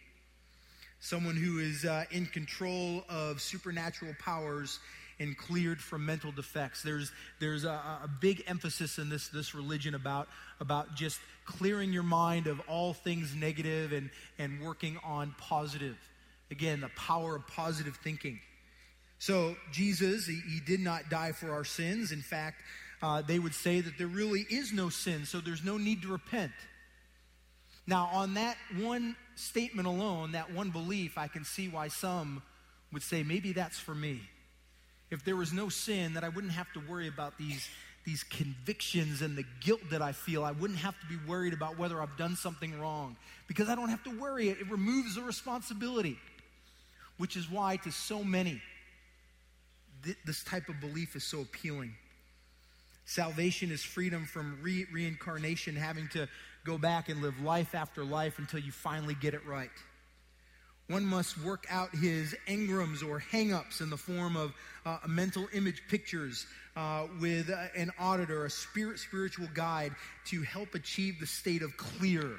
someone 1.00 1.36
who 1.36 1.60
is 1.60 1.86
uh, 1.86 2.06
in 2.12 2.26
control 2.26 3.04
of 3.10 3.42
supernatural 3.42 4.16
powers 4.20 4.80
and 5.20 5.38
cleared 5.38 5.80
from 5.80 6.06
mental 6.06 6.32
defects. 6.32 6.82
There's, 6.82 7.12
there's 7.40 7.64
a, 7.64 7.70
a, 7.70 8.10
big 8.20 8.44
emphasis 8.48 8.98
in 8.98 9.10
this, 9.10 9.30
this 9.30 9.56
religion 9.56 9.96
about, 9.96 10.28
about 10.60 10.96
just 10.96 11.20
clearing 11.46 11.94
your 11.94 12.04
mind 12.04 12.48
of 12.48 12.60
all 12.68 12.94
things 12.94 13.34
negative 13.34 13.94
and, 13.94 14.10
and 14.38 14.60
working 14.62 14.98
on 15.06 15.34
positive. 15.38 15.98
Again, 16.52 16.82
the 16.82 16.90
power 16.90 17.36
of 17.36 17.48
positive 17.48 17.98
thinking. 18.04 18.40
So, 19.20 19.56
Jesus, 19.72 20.28
he, 20.28 20.40
he 20.48 20.60
did 20.60 20.80
not 20.80 21.10
die 21.10 21.32
for 21.32 21.52
our 21.52 21.64
sins. 21.64 22.12
In 22.12 22.22
fact, 22.22 22.62
uh, 23.02 23.22
they 23.22 23.40
would 23.40 23.54
say 23.54 23.82
that 23.82 23.98
there 23.98 24.08
really 24.08 24.46
is 24.50 24.72
no 24.72 24.90
sin, 24.90 25.26
so 25.26 25.40
there's 25.40 25.64
no 25.64 25.78
need 25.78 26.02
to 26.04 26.10
repent. 26.10 26.52
Now, 27.88 28.10
on 28.14 28.36
that 28.36 28.58
one 28.78 29.16
statement 29.36 29.88
alone, 29.88 30.34
that 30.34 30.52
one 30.52 30.70
belief, 30.70 31.18
I 31.18 31.28
can 31.28 31.46
see 31.46 31.68
why 31.68 31.88
some 31.88 32.42
would 32.92 33.04
say, 33.04 33.24
maybe 33.24 33.54
that's 33.54 33.78
for 33.78 33.96
me 33.96 34.22
if 35.12 35.24
there 35.24 35.36
was 35.36 35.54
no 35.54 35.70
sin, 35.70 36.14
that 36.14 36.24
I 36.24 36.30
wouldn't 36.30 36.54
have 36.54 36.72
to 36.74 36.80
worry 36.80 37.08
about 37.08 37.38
these, 37.38 37.68
these 38.06 38.24
convictions 38.24 39.22
and 39.22 39.38
the 39.38 39.46
guilt 39.62 39.82
that 39.92 40.02
I 40.02 40.12
feel. 40.12 40.44
I 40.44 40.52
wouldn't 40.52 40.80
have 40.80 41.00
to 41.00 41.06
be 41.06 41.18
worried 41.28 41.54
about 41.54 41.78
whether 41.78 42.02
I've 42.02 42.18
done 42.18 42.36
something 42.36 42.80
wrong 42.80 43.16
because 43.48 43.70
I 43.70 43.76
don't 43.76 43.90
have 43.90 44.04
to 44.06 44.20
worry. 44.20 44.50
It, 44.50 44.60
it 44.60 44.70
removes 44.70 45.16
the 45.16 45.22
responsibility, 45.22 46.18
which 47.17 47.36
is 47.36 47.49
why 47.49 47.78
to 47.78 47.91
so 47.91 48.23
many, 48.23 48.62
th- 50.04 50.17
this 50.25 50.43
type 50.43 50.69
of 50.69 50.80
belief 50.80 51.15
is 51.15 51.23
so 51.23 51.41
appealing. 51.41 51.93
Salvation 53.06 53.71
is 53.71 53.84
freedom 53.84 54.25
from 54.25 54.58
re- 54.62 54.88
reincarnation, 54.91 55.75
having 55.75 56.08
to 56.10 56.28
go 56.65 56.78
back 56.78 57.10
and 57.10 57.21
live 57.21 57.39
life 57.41 57.75
after 57.75 58.04
life 58.04 58.39
until 58.39 58.60
you 58.60 58.71
finally 58.71 59.15
get 59.21 59.34
it 59.34 59.45
right. 59.45 59.69
One 60.88 61.06
must 61.06 61.39
work 61.41 61.65
out 61.69 61.95
his 61.95 62.36
engrams 62.47 63.08
or 63.08 63.23
hangups 63.32 63.82
in 63.82 63.89
the 63.89 63.97
form 63.97 64.36
of 64.36 64.54
uh, 64.86 64.99
mental 65.08 65.47
image 65.54 65.82
pictures 65.89 66.45
uh, 66.75 67.08
with 67.19 67.49
uh, 67.49 67.67
an 67.75 67.91
auditor, 67.97 68.45
a 68.45 68.49
spirit 68.49 68.99
spiritual 68.99 69.47
guide 69.54 69.93
to 70.25 70.43
help 70.43 70.75
achieve 70.75 71.19
the 71.19 71.25
state 71.25 71.63
of 71.63 71.75
clear. 71.78 72.34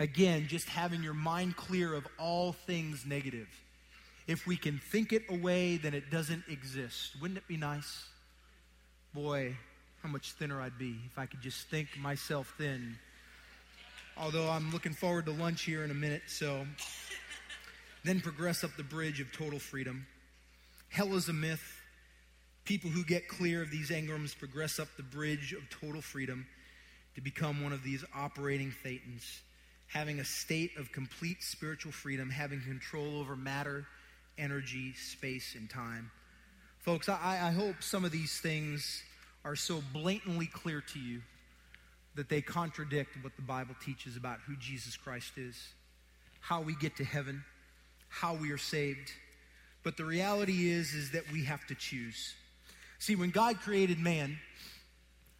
Again, 0.00 0.46
just 0.48 0.66
having 0.66 1.02
your 1.02 1.14
mind 1.14 1.56
clear 1.56 1.94
of 1.94 2.06
all 2.18 2.52
things 2.52 3.04
negative. 3.04 3.48
If 4.26 4.46
we 4.46 4.56
can 4.56 4.78
think 4.78 5.12
it 5.12 5.24
away, 5.28 5.76
then 5.76 5.92
it 5.92 6.10
doesn't 6.10 6.44
exist. 6.48 7.20
Wouldn't 7.20 7.36
it 7.36 7.46
be 7.46 7.58
nice? 7.58 8.06
Boy, 9.12 9.54
how 10.02 10.08
much 10.08 10.32
thinner 10.32 10.58
I'd 10.58 10.78
be 10.78 10.96
if 11.04 11.18
I 11.18 11.26
could 11.26 11.42
just 11.42 11.68
think 11.68 11.88
myself 11.98 12.54
thin. 12.56 12.96
Although 14.16 14.48
I'm 14.48 14.72
looking 14.72 14.94
forward 14.94 15.26
to 15.26 15.32
lunch 15.32 15.62
here 15.62 15.84
in 15.84 15.90
a 15.90 15.94
minute, 15.94 16.22
so 16.28 16.66
then 18.02 18.20
progress 18.20 18.64
up 18.64 18.70
the 18.78 18.82
bridge 18.82 19.20
of 19.20 19.30
total 19.32 19.58
freedom. 19.58 20.06
Hell 20.88 21.14
is 21.14 21.28
a 21.28 21.34
myth. 21.34 21.82
People 22.64 22.88
who 22.88 23.04
get 23.04 23.28
clear 23.28 23.60
of 23.60 23.70
these 23.70 23.90
engrams 23.90 24.36
progress 24.38 24.78
up 24.78 24.88
the 24.96 25.02
bridge 25.02 25.52
of 25.52 25.68
total 25.68 26.00
freedom 26.00 26.46
to 27.16 27.20
become 27.20 27.62
one 27.62 27.72
of 27.74 27.82
these 27.82 28.02
operating 28.14 28.72
thetans, 28.82 29.40
having 29.92 30.20
a 30.20 30.24
state 30.24 30.76
of 30.78 30.92
complete 30.92 31.42
spiritual 31.42 31.92
freedom, 31.92 32.30
having 32.30 32.60
control 32.60 33.18
over 33.18 33.36
matter, 33.36 33.86
energy, 34.38 34.92
space, 34.94 35.54
and 35.56 35.68
time. 35.68 36.10
Folks, 36.78 37.08
I, 37.08 37.38
I 37.42 37.50
hope 37.50 37.82
some 37.82 38.04
of 38.04 38.12
these 38.12 38.38
things 38.40 39.02
are 39.44 39.56
so 39.56 39.82
blatantly 39.92 40.46
clear 40.46 40.82
to 40.92 40.98
you 40.98 41.20
that 42.14 42.28
they 42.28 42.40
contradict 42.40 43.16
what 43.22 43.36
the 43.36 43.42
Bible 43.42 43.74
teaches 43.84 44.16
about 44.16 44.38
who 44.46 44.56
Jesus 44.56 44.96
Christ 44.96 45.32
is, 45.36 45.56
how 46.40 46.60
we 46.60 46.74
get 46.76 46.96
to 46.96 47.04
heaven 47.04 47.44
how 48.10 48.34
we 48.34 48.50
are 48.50 48.58
saved. 48.58 49.12
But 49.82 49.96
the 49.96 50.04
reality 50.04 50.68
is 50.68 50.92
is 50.92 51.12
that 51.12 51.22
we 51.32 51.44
have 51.44 51.66
to 51.68 51.74
choose. 51.74 52.34
See, 52.98 53.14
when 53.14 53.30
God 53.30 53.60
created 53.60 53.98
man, 53.98 54.38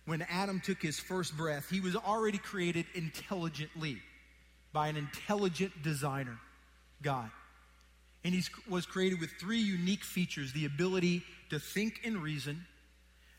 when 0.06 0.22
Adam 0.22 0.60
took 0.60 0.80
his 0.80 0.98
first 0.98 1.36
breath, 1.36 1.68
he 1.68 1.80
was 1.80 1.94
already 1.94 2.38
created 2.38 2.86
intelligently 2.94 3.98
by 4.72 4.88
an 4.88 4.96
intelligent 4.96 5.82
designer, 5.82 6.38
God. 7.02 7.30
And 8.24 8.34
he 8.34 8.42
was 8.68 8.86
created 8.86 9.20
with 9.20 9.30
three 9.40 9.58
unique 9.58 10.04
features 10.04 10.52
the 10.52 10.66
ability 10.66 11.22
to 11.50 11.58
think 11.58 12.00
and 12.04 12.22
reason, 12.22 12.66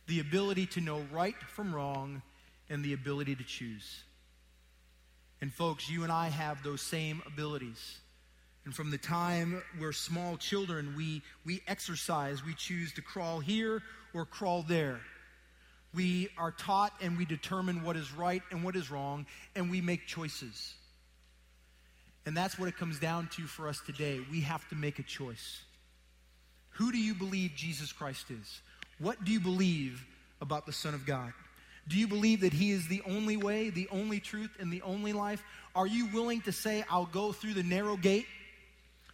the 0.08 0.20
ability 0.20 0.66
to 0.68 0.82
know 0.82 1.04
right 1.12 1.36
from 1.48 1.74
wrong, 1.74 2.22
and 2.70 2.84
the 2.84 2.94
ability 2.94 3.36
to 3.36 3.44
choose. 3.44 4.04
And 5.42 5.54
folks, 5.54 5.90
you 5.90 6.04
and 6.04 6.12
I 6.12 6.30
have 6.30 6.64
those 6.64 6.82
same 6.82 7.22
abilities. 7.26 8.00
And 8.64 8.76
from 8.76 8.92
the 8.92 8.98
time 8.98 9.62
we're 9.80 9.92
small 9.92 10.38
children, 10.38 10.94
we, 10.96 11.22
we 11.46 11.62
exercise. 11.68 12.46
We 12.46 12.54
choose 12.54 12.94
to 12.94 13.02
crawl 13.02 13.40
here 13.40 13.82
or 14.14 14.26
crawl 14.26 14.64
there. 14.64 15.02
We 15.94 16.30
are 16.38 16.52
taught 16.52 16.94
and 17.02 17.18
we 17.18 17.26
determine 17.26 17.84
what 17.84 17.98
is 17.98 18.14
right 18.14 18.44
and 18.52 18.64
what 18.64 18.76
is 18.76 18.90
wrong, 18.90 19.26
and 19.56 19.70
we 19.70 19.82
make 19.82 20.08
choices. 20.08 20.74
And 22.26 22.38
that's 22.38 22.60
what 22.60 22.68
it 22.68 22.78
comes 22.78 23.00
down 23.00 23.30
to 23.36 23.44
for 23.44 23.68
us 23.68 23.82
today. 23.86 24.20
We 24.32 24.42
have 24.42 24.68
to 24.70 24.76
make 24.76 25.00
a 25.00 25.04
choice. 25.04 25.62
Who 26.72 26.92
do 26.92 26.98
you 26.98 27.14
believe 27.14 27.52
Jesus 27.56 27.92
Christ 27.92 28.26
is? 28.30 28.62
What 29.00 29.24
do 29.24 29.32
you 29.32 29.40
believe 29.40 30.06
about 30.40 30.66
the 30.66 30.74
Son 30.74 30.94
of 30.94 31.06
God? 31.06 31.34
Do 31.88 31.98
you 31.98 32.08
believe 32.08 32.42
that 32.42 32.54
He 32.54 32.72
is 32.72 32.88
the 32.88 33.02
only 33.08 33.38
way, 33.38 33.70
the 33.70 33.88
only 33.92 34.20
truth, 34.20 34.52
and 34.60 34.72
the 34.72 34.84
only 34.84 35.14
life? 35.14 35.44
Are 35.76 35.88
you 35.88 36.08
willing 36.14 36.42
to 36.42 36.52
say, 36.52 36.84
I'll 36.90 37.08
go 37.08 37.32
through 37.32 37.56
the 37.56 37.64
narrow 37.64 37.98
gate? 37.98 38.28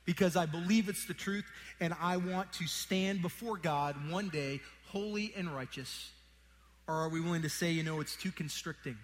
because 0.07 0.37
I 0.37 0.45
believe 0.45 0.89
it's 0.89 1.05
the 1.05 1.13
truth 1.13 1.43
and 1.79 1.93
I 2.01 2.17
want 2.17 2.53
to 2.53 2.65
stand 2.65 3.21
before 3.21 3.57
God 3.57 3.95
one 4.09 4.29
day 4.29 4.61
holy 4.87 5.33
and 5.35 5.53
righteous? 5.53 6.11
Or 6.87 6.95
are 6.95 7.09
we 7.09 7.19
willing 7.19 7.41
to 7.41 7.49
say, 7.49 7.71
you 7.71 7.83
know, 7.83 7.99
it's 7.99 8.15
too 8.15 8.31
constricting? 8.31 8.97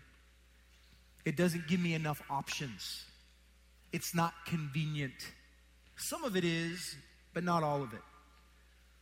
It 1.25 1.35
doesn't 1.35 1.67
give 1.67 1.81
me 1.81 1.93
enough 1.93 2.23
options. 2.29 3.03
It's 3.93 4.15
not 4.15 4.33
convenient. 4.47 5.13
Some 5.95 6.23
of 6.23 6.35
it 6.35 6.43
is, 6.43 6.95
but 7.33 7.43
not 7.43 7.61
all 7.61 7.83
of 7.83 7.93
it. 7.93 8.01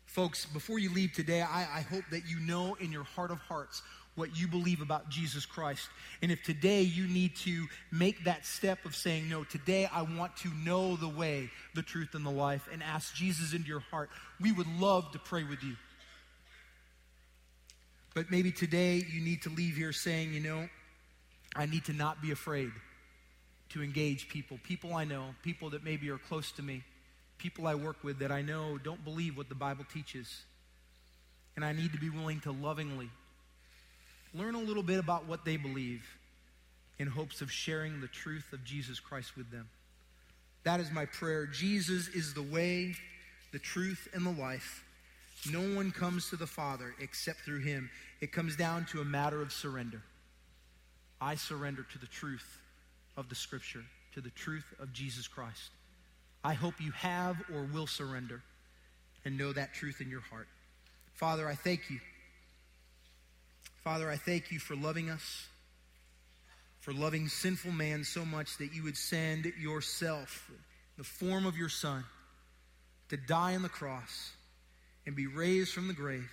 Folks, 0.05 0.45
before 0.45 0.77
you 0.77 0.93
leave 0.93 1.13
today, 1.13 1.41
I, 1.41 1.61
I 1.61 1.81
hope 1.81 2.03
that 2.11 2.27
you 2.27 2.37
know 2.41 2.75
in 2.75 2.91
your 2.91 3.05
heart 3.05 3.31
of 3.31 3.39
hearts 3.39 3.81
what 4.15 4.37
you 4.37 4.45
believe 4.49 4.81
about 4.81 5.07
Jesus 5.07 5.45
Christ. 5.45 5.87
And 6.21 6.33
if 6.33 6.43
today 6.43 6.81
you 6.81 7.07
need 7.07 7.37
to 7.37 7.65
make 7.93 8.25
that 8.25 8.45
step 8.45 8.83
of 8.83 8.93
saying, 8.93 9.29
No, 9.29 9.45
today 9.45 9.85
I 9.85 10.01
want 10.01 10.35
to 10.37 10.49
know 10.49 10.97
the 10.97 11.07
way, 11.07 11.49
the 11.73 11.81
truth, 11.81 12.09
and 12.13 12.25
the 12.25 12.29
life, 12.29 12.67
and 12.73 12.83
ask 12.83 13.15
Jesus 13.15 13.53
into 13.53 13.69
your 13.69 13.79
heart, 13.79 14.09
we 14.41 14.51
would 14.51 14.67
love 14.81 15.09
to 15.13 15.19
pray 15.19 15.45
with 15.45 15.63
you. 15.63 15.77
But 18.13 18.29
maybe 18.29 18.51
today 18.51 19.01
you 19.09 19.21
need 19.21 19.43
to 19.43 19.49
leave 19.49 19.77
here 19.77 19.93
saying, 19.93 20.33
You 20.33 20.41
know, 20.41 20.69
I 21.55 21.65
need 21.65 21.85
to 21.85 21.93
not 21.93 22.21
be 22.21 22.31
afraid 22.31 22.71
to 23.73 23.83
engage 23.83 24.29
people, 24.29 24.59
people 24.63 24.93
I 24.93 25.05
know, 25.05 25.35
people 25.43 25.69
that 25.71 25.83
maybe 25.83 26.09
are 26.09 26.17
close 26.17 26.51
to 26.53 26.61
me, 26.61 26.83
people 27.37 27.67
I 27.67 27.75
work 27.75 28.03
with 28.03 28.19
that 28.19 28.31
I 28.31 28.41
know 28.41 28.77
don't 28.77 29.03
believe 29.03 29.37
what 29.37 29.49
the 29.49 29.55
Bible 29.55 29.85
teaches. 29.91 30.43
And 31.55 31.65
I 31.65 31.73
need 31.73 31.91
to 31.93 31.99
be 31.99 32.09
willing 32.09 32.39
to 32.41 32.51
lovingly 32.51 33.09
learn 34.33 34.55
a 34.55 34.59
little 34.59 34.83
bit 34.83 34.99
about 34.99 35.27
what 35.27 35.43
they 35.43 35.57
believe 35.57 36.03
in 36.99 37.07
hopes 37.07 37.41
of 37.41 37.51
sharing 37.51 37.99
the 37.99 38.07
truth 38.07 38.53
of 38.53 38.63
Jesus 38.63 38.99
Christ 38.99 39.35
with 39.35 39.51
them. 39.51 39.67
That 40.63 40.79
is 40.79 40.91
my 40.91 41.05
prayer. 41.05 41.47
Jesus 41.47 42.07
is 42.09 42.33
the 42.33 42.43
way, 42.43 42.95
the 43.51 43.59
truth, 43.59 44.07
and 44.13 44.25
the 44.25 44.41
life. 44.41 44.83
No 45.51 45.61
one 45.75 45.91
comes 45.91 46.29
to 46.29 46.35
the 46.35 46.47
Father 46.47 46.93
except 46.99 47.41
through 47.41 47.61
him. 47.61 47.89
It 48.21 48.31
comes 48.31 48.55
down 48.55 48.85
to 48.91 49.01
a 49.01 49.05
matter 49.05 49.41
of 49.41 49.51
surrender. 49.51 50.01
I 51.19 51.35
surrender 51.35 51.85
to 51.91 51.97
the 51.97 52.07
truth 52.07 52.61
of 53.17 53.29
the 53.29 53.35
Scripture, 53.35 53.83
to 54.13 54.21
the 54.21 54.29
truth 54.31 54.65
of 54.79 54.93
Jesus 54.93 55.27
Christ. 55.27 55.71
I 56.43 56.53
hope 56.53 56.75
you 56.79 56.91
have 56.91 57.37
or 57.53 57.63
will 57.71 57.87
surrender 57.87 58.41
and 59.25 59.37
know 59.37 59.53
that 59.53 59.73
truth 59.73 60.01
in 60.01 60.09
your 60.09 60.21
heart. 60.21 60.47
Father, 61.13 61.47
I 61.47 61.55
thank 61.55 61.89
you. 61.89 61.99
Father, 63.83 64.09
I 64.09 64.17
thank 64.17 64.51
you 64.51 64.59
for 64.59 64.75
loving 64.75 65.09
us, 65.09 65.47
for 66.79 66.93
loving 66.93 67.27
sinful 67.27 67.71
man 67.71 68.03
so 68.03 68.25
much 68.25 68.57
that 68.57 68.73
you 68.73 68.83
would 68.83 68.97
send 68.97 69.45
yourself, 69.59 70.49
the 70.97 71.03
form 71.03 71.45
of 71.45 71.57
your 71.57 71.69
Son, 71.69 72.03
to 73.09 73.17
die 73.17 73.55
on 73.55 73.61
the 73.61 73.69
cross 73.69 74.31
and 75.05 75.15
be 75.15 75.27
raised 75.27 75.73
from 75.73 75.87
the 75.87 75.93
grave 75.93 76.29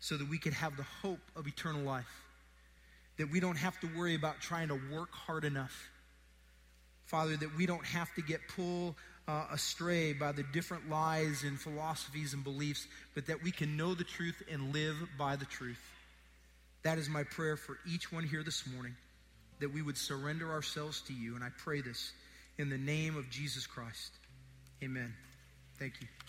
so 0.00 0.16
that 0.16 0.28
we 0.28 0.38
could 0.38 0.52
have 0.52 0.76
the 0.76 0.86
hope 1.02 1.20
of 1.34 1.46
eternal 1.46 1.82
life. 1.82 2.22
That 3.18 3.30
we 3.30 3.40
don't 3.40 3.56
have 3.56 3.80
to 3.80 3.88
worry 3.96 4.14
about 4.14 4.40
trying 4.40 4.68
to 4.68 4.78
work 4.92 5.10
hard 5.12 5.44
enough. 5.44 5.90
Father, 7.06 7.36
that 7.36 7.56
we 7.56 7.66
don't 7.66 7.84
have 7.84 8.12
to 8.14 8.22
get 8.22 8.40
pulled 8.54 8.94
uh, 9.28 9.46
astray 9.52 10.12
by 10.12 10.32
the 10.32 10.42
different 10.52 10.88
lies 10.88 11.42
and 11.42 11.58
philosophies 11.58 12.34
and 12.34 12.44
beliefs, 12.44 12.86
but 13.14 13.26
that 13.26 13.42
we 13.42 13.50
can 13.50 13.76
know 13.76 13.94
the 13.94 14.04
truth 14.04 14.42
and 14.50 14.72
live 14.72 14.96
by 15.18 15.36
the 15.36 15.44
truth. 15.44 15.80
That 16.82 16.98
is 16.98 17.08
my 17.08 17.24
prayer 17.24 17.56
for 17.56 17.78
each 17.86 18.12
one 18.12 18.24
here 18.24 18.42
this 18.42 18.66
morning, 18.66 18.94
that 19.60 19.72
we 19.72 19.82
would 19.82 19.98
surrender 19.98 20.52
ourselves 20.52 21.00
to 21.02 21.12
you. 21.12 21.34
And 21.34 21.42
I 21.42 21.48
pray 21.58 21.80
this 21.80 22.12
in 22.58 22.70
the 22.70 22.78
name 22.78 23.16
of 23.16 23.28
Jesus 23.30 23.66
Christ. 23.66 24.12
Amen. 24.82 25.12
Thank 25.78 25.94
you. 26.00 26.25